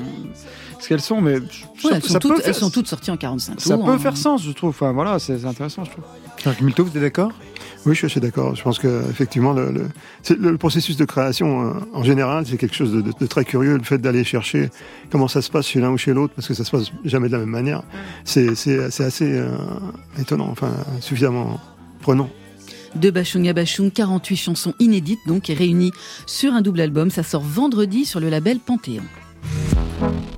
[0.81, 1.41] ce qu'elles sont, mais Ouais,
[1.83, 3.91] ça, elles, sont ça toutes, peut elles sont toutes sorties en 45 ça tours, peut
[3.93, 3.99] hein.
[3.99, 4.71] faire sens, je trouve.
[4.71, 6.05] Enfin, voilà, c'est intéressant, je trouve.
[6.43, 7.33] Jacques Milto, vous êtes d'accord?
[7.87, 8.55] Oui, je suis assez d'accord.
[8.55, 9.89] Je pense que effectivement, le, le,
[10.23, 13.45] c'est- le processus de création, euh, en général, c'est quelque chose de, de- de très
[13.45, 13.77] curieux.
[13.77, 14.71] Le fait d'aller chercher
[15.11, 17.29] comment ça se passe chez l'un ou chez l'autre, parce que ça se passe jamais
[17.29, 17.83] de la même manière,
[18.25, 19.51] c'est, assez euh,
[20.19, 20.71] étonnant, enfin,
[21.01, 21.61] suffisamment
[22.01, 22.31] prenant.
[22.95, 25.93] De Bachung à Bachung, 48 chansons inédites donc et réunies
[26.27, 27.11] sur un double album.
[27.11, 29.03] Ça sort vendredi sur le label Panthéon.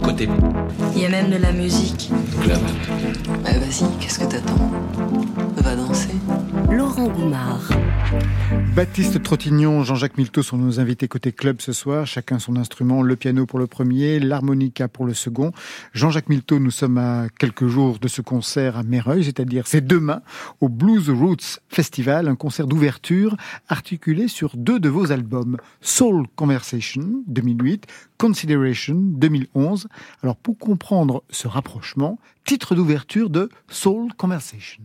[0.03, 0.29] Côté
[0.97, 2.11] Il y a même de la musique.
[2.43, 2.59] club.
[3.47, 4.71] Eh, vas-y, qu'est-ce que t'attends?
[5.67, 6.15] Va danser.
[6.71, 7.69] Laurent Goumard.
[8.77, 12.07] Baptiste Trottignon, Jean-Jacques Milteau sont nos invités côté club ce soir.
[12.07, 15.51] Chacun son instrument, le piano pour le premier, l'harmonica pour le second.
[15.93, 20.23] Jean-Jacques Milteau, nous sommes à quelques jours de ce concert à Méreuil, c'est-à-dire c'est demain
[20.61, 23.37] au Blues Roots Festival, un concert d'ouverture
[23.69, 27.89] articulé sur deux de vos albums, Soul Conversation 2008,
[28.19, 29.89] Consideration 2011.
[30.23, 34.81] Alors pour comprendre ce rapprochement, titre d'ouverture de Soul Conversation.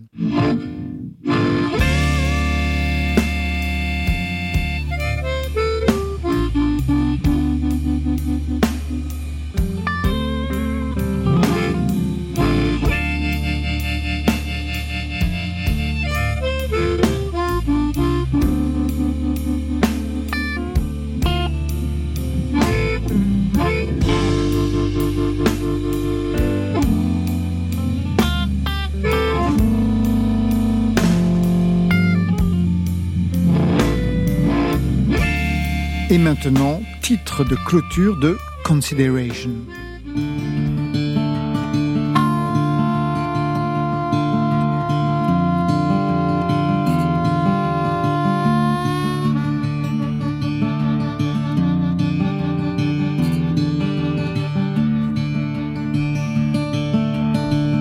[36.11, 39.51] Et maintenant, titre de clôture de Consideration.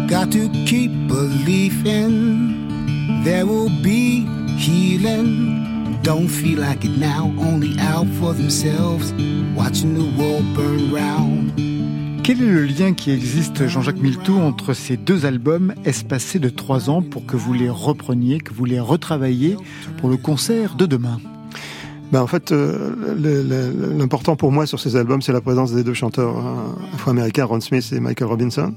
[0.07, 2.69] Got to keep believing
[3.25, 4.25] there will be
[4.57, 5.60] healing.
[6.03, 9.13] Don't feel like it now, only out for themselves,
[9.55, 11.53] watching the world burn round.
[12.23, 16.89] Quel est le lien qui existe, Jean-Jacques Milteau, entre ces deux albums espacés de trois
[16.89, 19.57] ans pour que vous les repreniez, que vous les retravailliez
[19.99, 21.21] pour le concert de demain?
[22.13, 22.95] Ben, en fait, euh,
[23.99, 27.61] l'important pour moi sur ces albums, c'est la présence des deux chanteurs euh, afro-américains, Ron
[27.61, 28.73] Smith et Michael Robinson.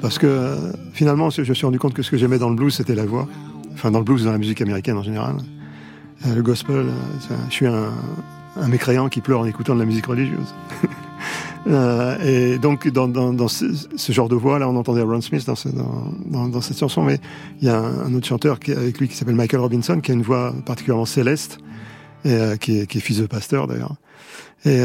[0.00, 2.56] Parce que euh, finalement, je me suis rendu compte que ce que j'aimais dans le
[2.56, 3.28] blues, c'était la voix.
[3.72, 5.36] Enfin, dans le blues, dans la musique américaine en général.
[6.26, 7.92] Euh, le gospel, euh, je suis un,
[8.68, 10.54] mécréant qui pleure en écoutant de la musique religieuse.
[11.66, 15.68] Euh, et donc, dans, ce, genre de voix, là, on entendait Ron Smith dans, ce-
[15.68, 17.18] dans, dans, dans cette chanson, mais
[17.60, 20.22] il y a un, autre chanteur avec lui qui s'appelle Michael Robinson, qui a une
[20.22, 21.58] voix particulièrement céleste,
[22.24, 23.96] et, qui, est, fils de pasteur d'ailleurs.
[24.64, 24.78] Et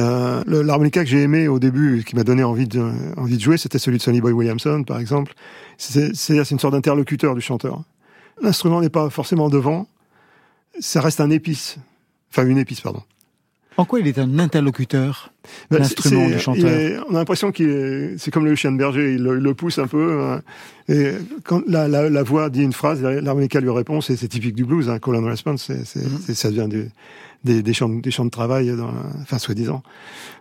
[0.48, 2.82] l'harmonica que j'ai aimé au début, qui m'a donné envie de,
[3.16, 5.36] de jouer, c'était celui de Sonny Boy Williamson, par exemple.
[5.78, 6.10] C'est
[6.52, 7.84] une sorte d'interlocuteur du chanteur.
[8.42, 9.88] L'instrument n'est pas forcément devant,
[10.80, 11.78] ça reste un épice.
[12.32, 13.04] Enfin, une épice, pardon.
[13.76, 15.32] En quoi il est un interlocuteur,
[15.72, 18.78] Ben, l'instrument du chanteur est- On a l'impression qu'il est, c'est comme le chien de
[18.78, 20.22] berger, il le, il le pousse un peu.
[20.22, 20.42] hein.
[20.90, 21.14] et
[21.44, 24.90] quand la, la, la voix dit une phrase, l'harmonica lui répond, c'est typique du blues,
[24.90, 25.72] hein, call and response,
[26.34, 26.90] ça vient du-
[27.44, 28.94] des, des, champs, des champs de travail, dans
[29.24, 29.82] enfin soi-disant.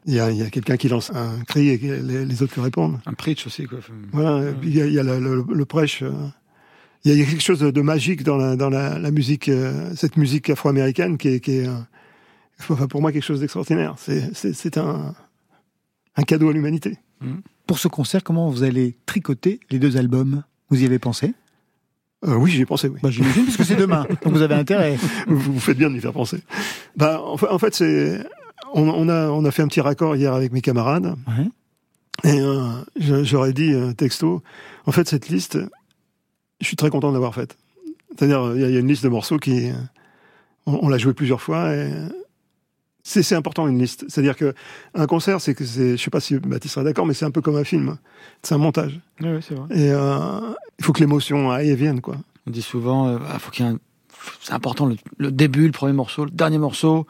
[0.05, 2.53] Il y a, il y a quelqu'un qui lance un cri et les, les autres
[2.55, 3.01] lui répondent.
[3.07, 3.79] Un preach aussi, quoi.
[4.13, 6.03] Voilà, il y a, il y a le, le- le prêche.
[6.03, 6.13] euh,
[7.05, 10.17] Il y, a, quelque chose de, magique dans la, dans la, la musique, euh, cette
[10.17, 11.73] musique afro-américaine qui est, qui est euh,
[12.71, 13.97] enfin, pour moi quelque chose d'extraordinaire.
[13.99, 15.15] C'est, un,
[16.17, 16.99] un cadeau à l'humanité.
[17.67, 20.45] Pour ce concert, comment vous allez tricoter les deux albums?
[20.71, 21.35] Vous y avez pensé?
[22.25, 23.01] Euh, oui, j'y ai pensé, oui.
[23.03, 24.97] Bah, J'imagine, parce que c'est demain, donc vous avez intérêt.
[25.27, 26.39] vous, vous faites bien de m'y faire penser.
[26.97, 28.25] Bah, en, fa- en fait, c'est,
[28.75, 31.17] on, on a, on a fait un petit raccord hier avec mes camarades.
[32.25, 32.39] Et
[33.25, 34.43] j'aurais dit texto,
[34.87, 35.59] en fait, cette liste,
[36.63, 37.57] je suis très content de l'avoir faite.
[38.17, 39.71] C'est-à-dire, il y, a- il y a une liste de morceaux qui,
[40.67, 41.91] on, on l'a joué plusieurs fois et
[43.05, 44.05] c'est c'est important une liste.
[44.09, 44.55] C'est-à-dire que
[44.95, 47.31] un concert, c'est que c'est, je sais pas si Baptiste sera d'accord, mais c'est un
[47.33, 47.97] peu comme un film.
[48.43, 49.01] C'est un montage.
[49.21, 49.67] Oui, oui, c'est vrai.
[49.77, 50.41] Et euh,
[50.79, 52.17] il faut que l'émotion aille et vienne, quoi.
[52.47, 53.79] On dit souvent, euh, ah, faut qu'il y ait un-
[54.41, 57.07] c'est important le, le début, le premier morceau, le dernier morceau,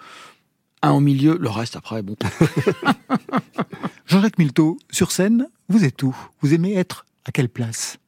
[0.80, 2.16] un au milieu, le reste après, bon.
[4.06, 6.16] Jean-Jacques Milteau, sur scène, vous êtes où?
[6.40, 7.98] Vous aimez être à quelle place?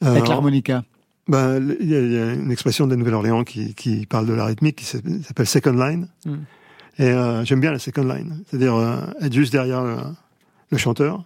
[0.00, 0.84] Avec Alors, l'harmonica
[1.28, 4.26] Ben, il y, a- il y a une expression de la Nouvelle-Orléans qui, qui parle
[4.26, 6.08] de la rythmique qui s'appelle second line.
[6.24, 6.34] Mm.
[7.00, 9.96] Et euh, j'aime bien la second line, c'est-à-dire euh, être juste derrière le,
[10.70, 11.24] le chanteur,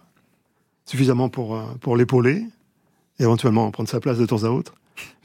[0.85, 2.45] suffisamment pour, euh, pour l'épauler,
[3.19, 4.73] et éventuellement prendre sa place de temps à autre.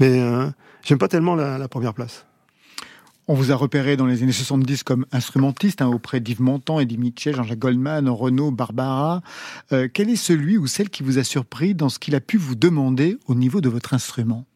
[0.01, 0.47] Mais euh,
[0.83, 2.25] j'aime pas tellement la, la première place.
[3.31, 6.97] On vous a repéré dans les années 70 comme instrumentiste hein, auprès d'Yves Montand, Eddie
[6.97, 9.20] Mitchell, Jean-Jacques Goldman, Renaud, Barbara.
[9.72, 12.39] Euh, quel est celui ou celle qui vous a surpris dans ce qu'il a pu
[12.39, 14.47] vous demander au niveau de votre instrument?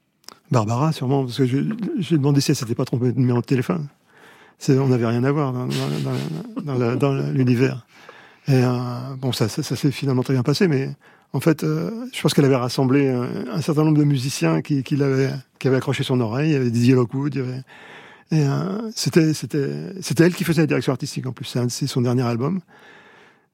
[0.50, 1.58] Barbara, sûrement, parce que je,
[1.98, 3.88] je lui ai demandé si elle s'était pas trompée de numéro de téléphone.
[4.68, 7.84] On n'avait rien à voir dans, dans- dans- dans l'univers.
[8.48, 8.70] Et euh,
[9.18, 10.90] bon, ça, ça, ça s'est finalement très bien passé, mais
[11.32, 14.82] en fait, euh, je pense qu'elle avait rassemblé un, un certain nombre de musiciens qui,
[14.82, 16.50] qui, l'avaient, qui avaient accroché son oreille.
[16.50, 17.62] Il y avait Didier il y avait...
[18.32, 21.44] Et euh, c'était, c'était, c'était elle qui faisait la direction artistique en plus.
[21.44, 22.60] C'est, un- c'est son dernier album.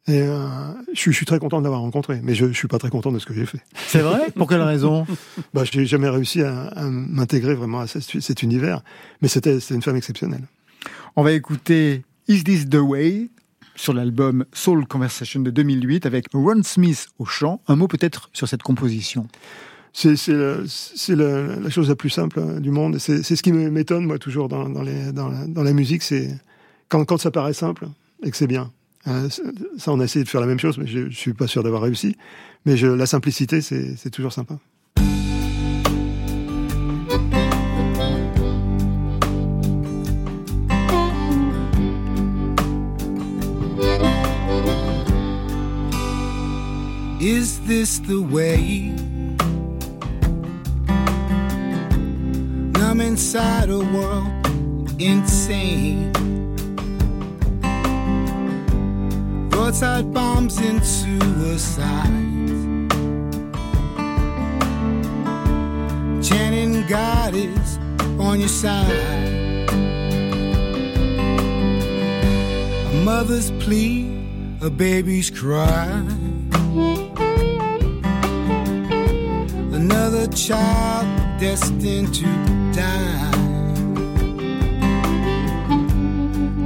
[0.07, 0.47] Et euh,
[0.95, 2.89] je, suis, je suis très content de l'avoir rencontré, mais je, je suis pas très
[2.89, 3.61] content de ce que j'ai fait.
[3.89, 4.31] C'est vrai?
[4.35, 5.07] Pour quelle raison?
[5.53, 8.83] Bah, Je n'ai jamais réussi à, à m'intégrer vraiment à cet, cet univers,
[9.21, 10.45] mais c'était, c'était une femme exceptionnelle.
[11.17, 13.29] On va écouter Is This the Way
[13.75, 17.61] sur l'album Soul Conversation de 2008 avec Ron Smith au chant.
[17.69, 19.27] Un mot peut-être sur cette composition.
[19.93, 22.99] C'est, la chose la plus simple euh, du monde.
[22.99, 26.31] C'est, ce qui m'étonne, moi, toujours dans, la, musique, c'est
[26.89, 27.89] quand, ça paraît simple
[28.23, 28.71] et que c'est bien.
[29.07, 29.29] Euh,
[29.79, 31.63] ça, on a essayé de faire la même chose, mais je, je suis pas sûr
[31.63, 32.17] d'avoir réussi.
[32.67, 34.59] Mais la simplicité, c'est, c'est toujours sympa.
[47.21, 48.93] Is this the way?
[52.89, 54.33] I'm inside a world
[54.99, 56.11] insane.
[59.51, 62.09] Roadside bombs and suicides.
[66.27, 67.77] Chanting God is
[68.19, 69.69] on your side.
[72.87, 74.09] A mother's plea,
[74.63, 75.85] a baby's cry.
[79.75, 82.25] Another child destined to
[82.73, 83.31] die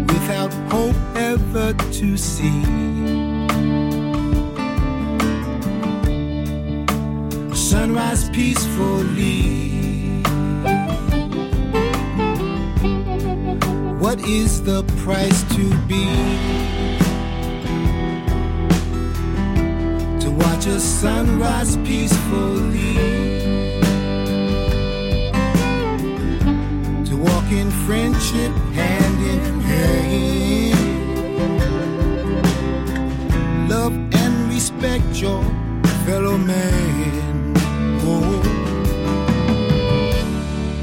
[0.06, 2.62] without hope ever to see.
[7.54, 10.22] Sunrise peacefully.
[13.98, 16.06] What is the price to be?
[20.20, 23.21] To watch a sunrise peacefully.
[27.58, 30.78] In friendship hand in hand.
[33.68, 35.42] Love and respect your
[36.06, 37.52] fellow man.
[38.04, 38.40] Oh.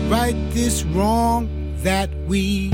[0.09, 1.49] Right this wrong
[1.83, 2.71] that we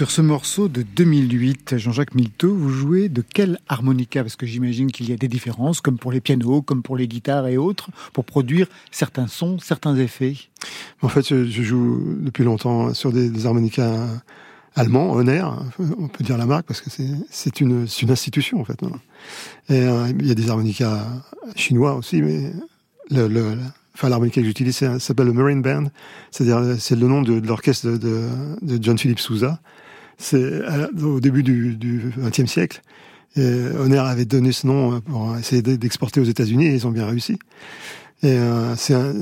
[0.00, 4.22] Sur ce morceau de 2008, Jean-Jacques Milteau, vous jouez de quel harmonica?
[4.22, 7.06] Parce que j'imagine qu'il y a des différences, comme pour les pianos, comme pour les
[7.06, 10.36] guitares et autres, pour produire certains sons, certains effets.
[11.02, 14.08] En fait, je, joue depuis longtemps sur des, des harmonicas
[14.74, 15.44] allemands, Honner,
[15.78, 16.88] on peut dire la marque, parce que
[17.28, 18.80] c'est une, institution, en fait.
[19.68, 21.08] Et euh, il y a des harmonicas
[21.56, 22.54] chinois aussi, mais
[23.10, 23.58] le,
[24.02, 25.88] l'harmonica que j'utilise, s'appelle le Marine Band,
[26.30, 28.28] c'est-à-dire c'est le nom de, l'orchestre de, de,
[28.62, 29.60] de John Philip Sousa.
[30.20, 30.62] C'est
[31.02, 32.82] au début du, XXe siècle.
[33.36, 33.42] Et
[33.78, 37.38] Honner avait donné ce nom pour essayer d'exporter aux États-Unis et ils ont bien réussi.
[38.22, 39.14] Et euh, c'est un,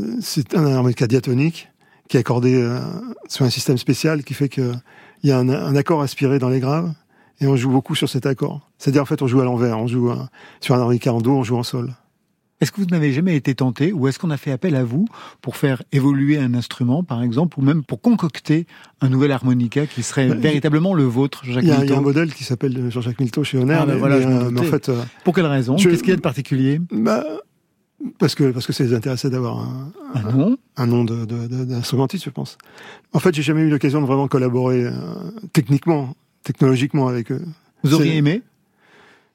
[0.55, 1.69] un harmonica diatonique
[2.09, 2.81] qui est accordé euh,
[3.29, 4.73] sur un système spécial qui fait que
[5.23, 6.93] il y a un, accord aspiré dans les graves
[7.41, 8.69] et on joue beaucoup sur cet accord.
[8.79, 10.29] C'est-à-dire en fait on joue à l'envers, on joue un-
[10.61, 11.93] sur un harmonica en do, on joue en sol.
[12.61, 15.07] Est-ce que vous n'avez jamais été tenté, ou est-ce qu'on a fait appel à vous
[15.43, 18.67] pour faire évoluer un instrument, par exemple, ou même pour concocter
[19.01, 21.79] un nouvel harmonica qui serait Bah, véritablement le vôtre, Jacques Il y, a, il y
[21.79, 24.63] a Milteau un modèle qui s'appelle Jean-Jacques Milteau chez Honner, Ah, ben voilà, euh, en
[24.65, 25.77] fait euh, Pour quelle raison?
[25.77, 26.81] je- Qu'est-ce qu'il y a de particulier?
[26.91, 27.25] Bah,
[28.19, 31.47] parce que parce que ça les intéressait d'avoir un, Un nom un nom de- de-
[31.49, 32.57] de- d'instrumentiste, je pense.
[33.13, 34.93] En fait, j'ai jamais eu l'occasion de vraiment collaborer euh,
[35.53, 37.43] techniquement, technologiquement avec eux.
[37.85, 38.43] Vous auriez aimé?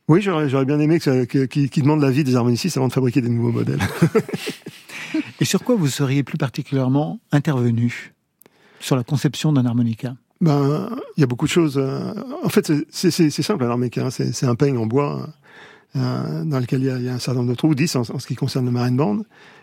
[0.10, 3.22] Oui, j'aurais bien aimé ça- que- qu'ils qu'ils demandent l'avis des harmonicistes avant de fabriquer
[3.22, 3.80] des nouveaux modèles.
[5.40, 8.14] Et sur quoi vous seriez plus particulièrement intervenu
[8.80, 10.16] Sur la conception d'un harmonica?
[10.42, 11.78] Ben, il y a beaucoup de choses.
[11.78, 14.06] euh, En fait, c'est- simple un harmonica.
[14.06, 14.10] hein.
[14.10, 15.30] C'est un peigne en bois
[15.96, 17.96] euh, dans lequel il y, a, il y a un certain nombre de trous, 10
[17.96, 19.20] en, en ce qui concerne le marine band.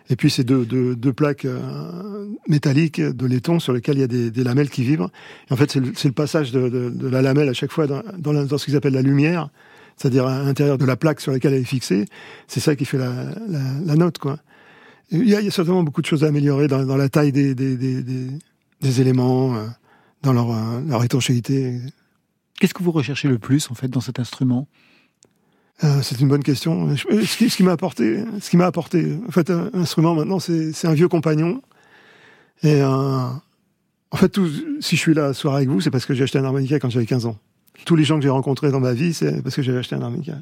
[0.08, 4.04] Et puis, c'est deux, deux, deux plaques euh, métalliques de laiton sur lesquelles il y
[4.04, 5.10] a des, des lamelles qui vibrent.
[5.50, 7.86] Et en fait, c'est le, le passage de, de- de la lamelle à chaque fois
[7.86, 9.50] dans, dans, la- dans ce qu'ils appellent la lumière,
[10.00, 12.06] c'est-à-dire à l'intérieur de la plaque sur laquelle elle est fixée.
[12.48, 13.12] C'est ça qui fait la,
[13.48, 14.38] la, la note, quoi.
[15.10, 17.08] Il y, a, il y a certainement beaucoup de choses à améliorer dans, dans la
[17.08, 18.28] taille des, des, des, des,
[18.80, 19.66] des éléments, euh,
[20.22, 21.80] dans leur, euh, leur étanchéité.
[22.60, 24.68] Qu'est-ce que vous recherchez le plus, en fait, dans cet instrument?
[25.84, 26.94] Euh, c'est une bonne question.
[26.94, 30.86] Je- Ce qui, m'a apporté, ce qui m'a apporté, en fait, un instrument maintenant, c'est
[30.86, 31.60] un vieux compagnon.
[32.62, 33.40] Et en
[34.16, 34.48] fait, tout,
[34.80, 36.78] si je suis là ce soir avec vous, c'est parce que j'ai acheté un harmonica
[36.78, 37.36] quand j'avais 15 ans.
[37.84, 40.02] Tous les gens que j'ai rencontrés dans ma vie, c'est parce que j'avais acheté un
[40.02, 40.34] harmonica.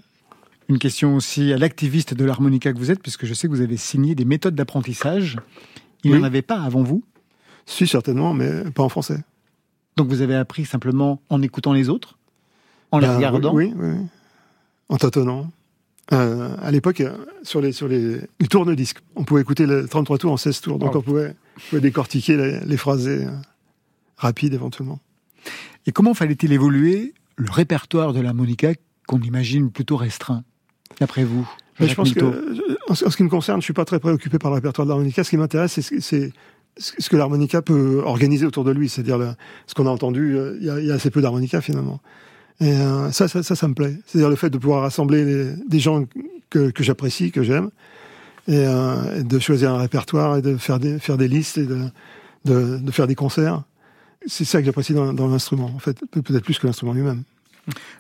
[0.69, 3.63] Une question aussi à l'activiste de l'harmonica que vous êtes, puisque je sais que vous
[3.63, 5.39] avez signé des méthodes d'apprentissage.
[6.05, 6.19] Il Oui.
[6.19, 7.03] n'en avait pas avant vous?
[7.67, 9.19] Si, certainement, mais pas en français.
[9.97, 12.19] Donc vous avez appris simplement en écoutant les autres?
[12.93, 13.55] En les Ben, regardant?
[13.55, 14.07] oui, oui, oui.
[14.89, 15.51] En tâtonnant.
[16.13, 20.17] Euh, à l'époque, euh, sur les, sur les, les tourne-disques, on pouvait écouter les 33
[20.19, 20.99] tours en 16 tours, donc Oh.
[20.99, 23.31] on, pouvait, on pouvait décortiquer les, les phrasés euh,
[24.17, 25.01] rapides éventuellement.
[25.87, 28.73] Et comment fallait-il évoluer le répertoire de l'harmonica
[29.07, 30.43] qu'on imagine plutôt restreint,
[31.01, 31.49] d'après vous
[31.81, 34.57] je pense que, en ce qui me concerne, je suis pas très préoccupé par le
[34.57, 35.23] répertoire de l'harmonica.
[35.23, 36.33] Ce qui m'intéresse, c'est
[36.77, 38.89] ce- que l'harmonica peut organiser autour de lui.
[38.89, 39.35] C'est-à-dire
[39.67, 42.01] ce qu'on a entendu, euh, il y, a, il y a assez peu d'harmonica finalement.
[42.61, 43.97] Et euh, ça, ça, ça, ça me plaît.
[44.07, 46.05] C'est-à-dire le fait de pouvoir rassembler les- des gens
[46.51, 47.71] que, que j'apprécie, que j'aime,
[48.49, 51.67] et, euh, et de choisir un répertoire et de faire des, faire des listes et
[51.67, 51.85] de,
[52.45, 53.63] de, de faire des concerts.
[54.29, 57.25] C'est ça que j'apprécie dans, dans l'instrument, en fait, Pe- peut-être plus que l'instrument lui-même.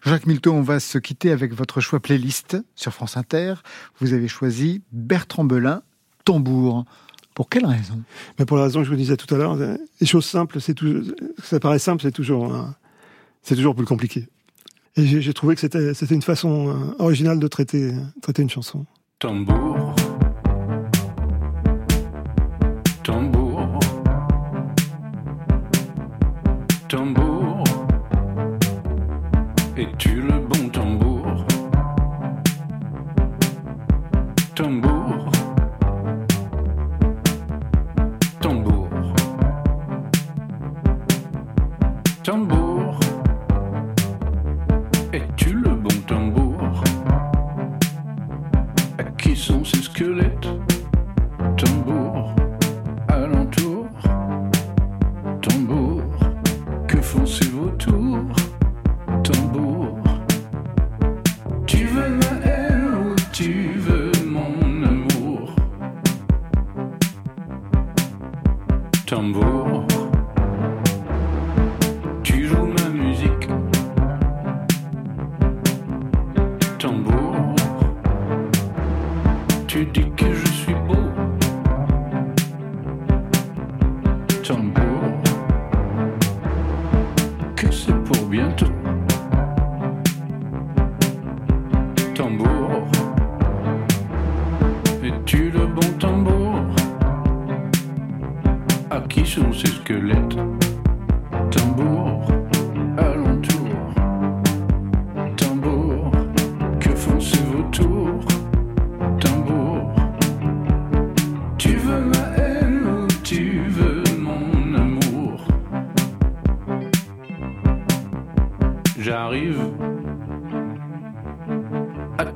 [0.04, 3.54] Jacques Milteau, on va se quitter avec votre choix playlist sur France Inter.
[3.98, 5.82] Vous avez choisi Bertrand Belin,
[6.24, 6.84] Tambour.
[7.34, 8.02] Pour quelle raison?
[8.38, 10.74] Mais pour la raison que je vous disais tout à l'heure, les choses simples, c'est
[10.74, 11.02] tout,
[11.42, 12.62] ça paraît simple, c'est toujours, euh,
[13.42, 14.28] c'est toujours plus compliqué.
[14.96, 18.86] Et j'ai trouvé que c'était, c'était une façon euh, originale de traiter, traiter une chanson.
[19.18, 19.94] Tambour.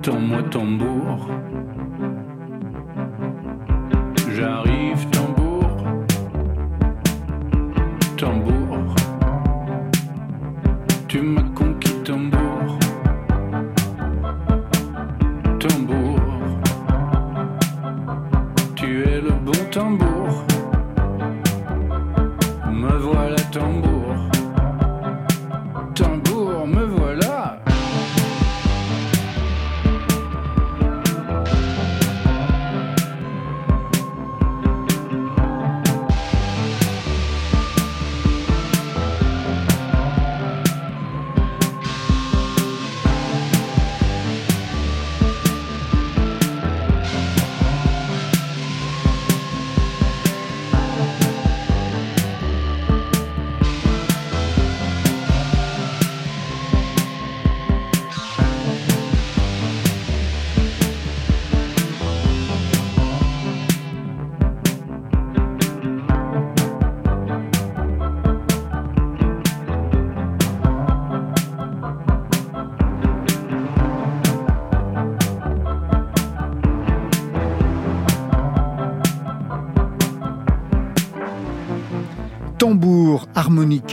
[0.05, 1.29] Attends-moi tambour.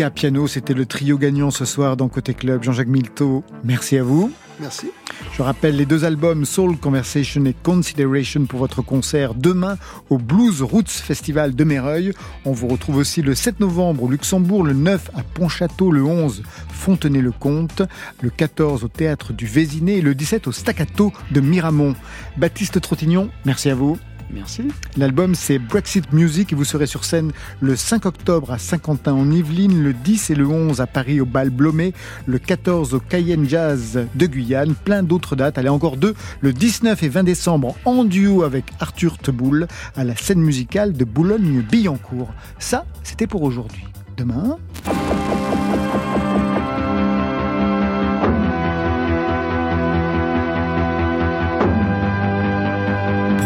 [0.10, 2.64] Piano, c'était le trio gagnant ce soir dans Côté Club.
[2.64, 4.32] Jean-Jacques Milteau, merci à vous.
[4.62, 4.92] Merci.
[5.34, 9.78] Je rappelle les deux albums Soul Conversation et Consideration pour votre concert demain
[10.10, 12.14] au Blues Roots Festival de Méreuil.
[12.46, 16.44] On vous retrouve aussi le 7 novembre au Luxembourg, le 9 à Pontchâteau, le 11
[16.70, 17.82] Fontenay-le-Comte,
[18.22, 21.96] le 14 au Théâtre du Vésiné et le 17 au Staccato de Miramont.
[22.38, 24.00] Baptiste Trottignon, merci à vous.
[24.32, 24.68] Merci.
[24.98, 29.82] L'album c'est Brexit Music vous serez sur scène le 5 octobre à Saint-Quentin en Yvelines,
[29.82, 31.94] le 10 et le 11 à Paris au Bal Blomet,
[32.26, 35.58] le 14 au Cayenne Jazz de Guyane, plein d'autres dates.
[35.58, 40.16] Allez encore deux, le 19 et 20 décembre en duo avec Arthur Teboul à la
[40.16, 42.34] scène musicale de Boulogne-Billancourt.
[42.60, 43.86] Ça, c'était pour aujourd'hui.
[44.18, 44.58] Demain...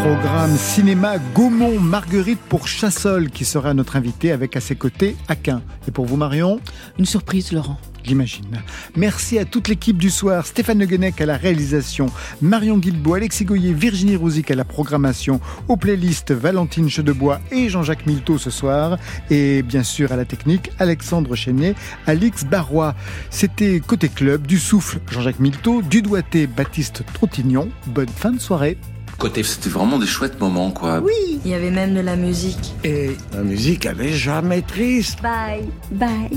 [0.04, 5.62] Programme cinéma Gaumont Marguerite pour Chassol qui sera notre invité avec à ses côtés Aquin.
[5.88, 6.60] Et pour vous Marion
[6.98, 7.78] Une surprise Laurent.
[8.02, 8.62] J'imagine.
[8.96, 12.08] Merci à toute l'équipe du soir, Stéphane Le Guenec à la réalisation,
[12.42, 18.04] Marion Guilbault, Alexis Goyer, Virginie Rouzic à la programmation, aux playlists Valentine Chedebois et Jean-Jacques
[18.04, 18.98] Milteau ce soir,
[19.30, 21.76] et bien sûr à la technique, Alexandre Chénier,
[22.06, 22.94] Alix Barrois.
[23.30, 27.70] C'était Côté Club, du souffle Jean-Jacques Milteau, du doigté Baptiste Trottignon.
[27.86, 28.76] Bonne fin de soirée.
[29.18, 31.00] Côté, c'était vraiment des chouettes moments, quoi.
[31.00, 32.74] Oui, il y avait même de la musique.
[32.84, 35.22] Et la musique, elle est jamais triste.
[35.22, 36.30] Bye, bye.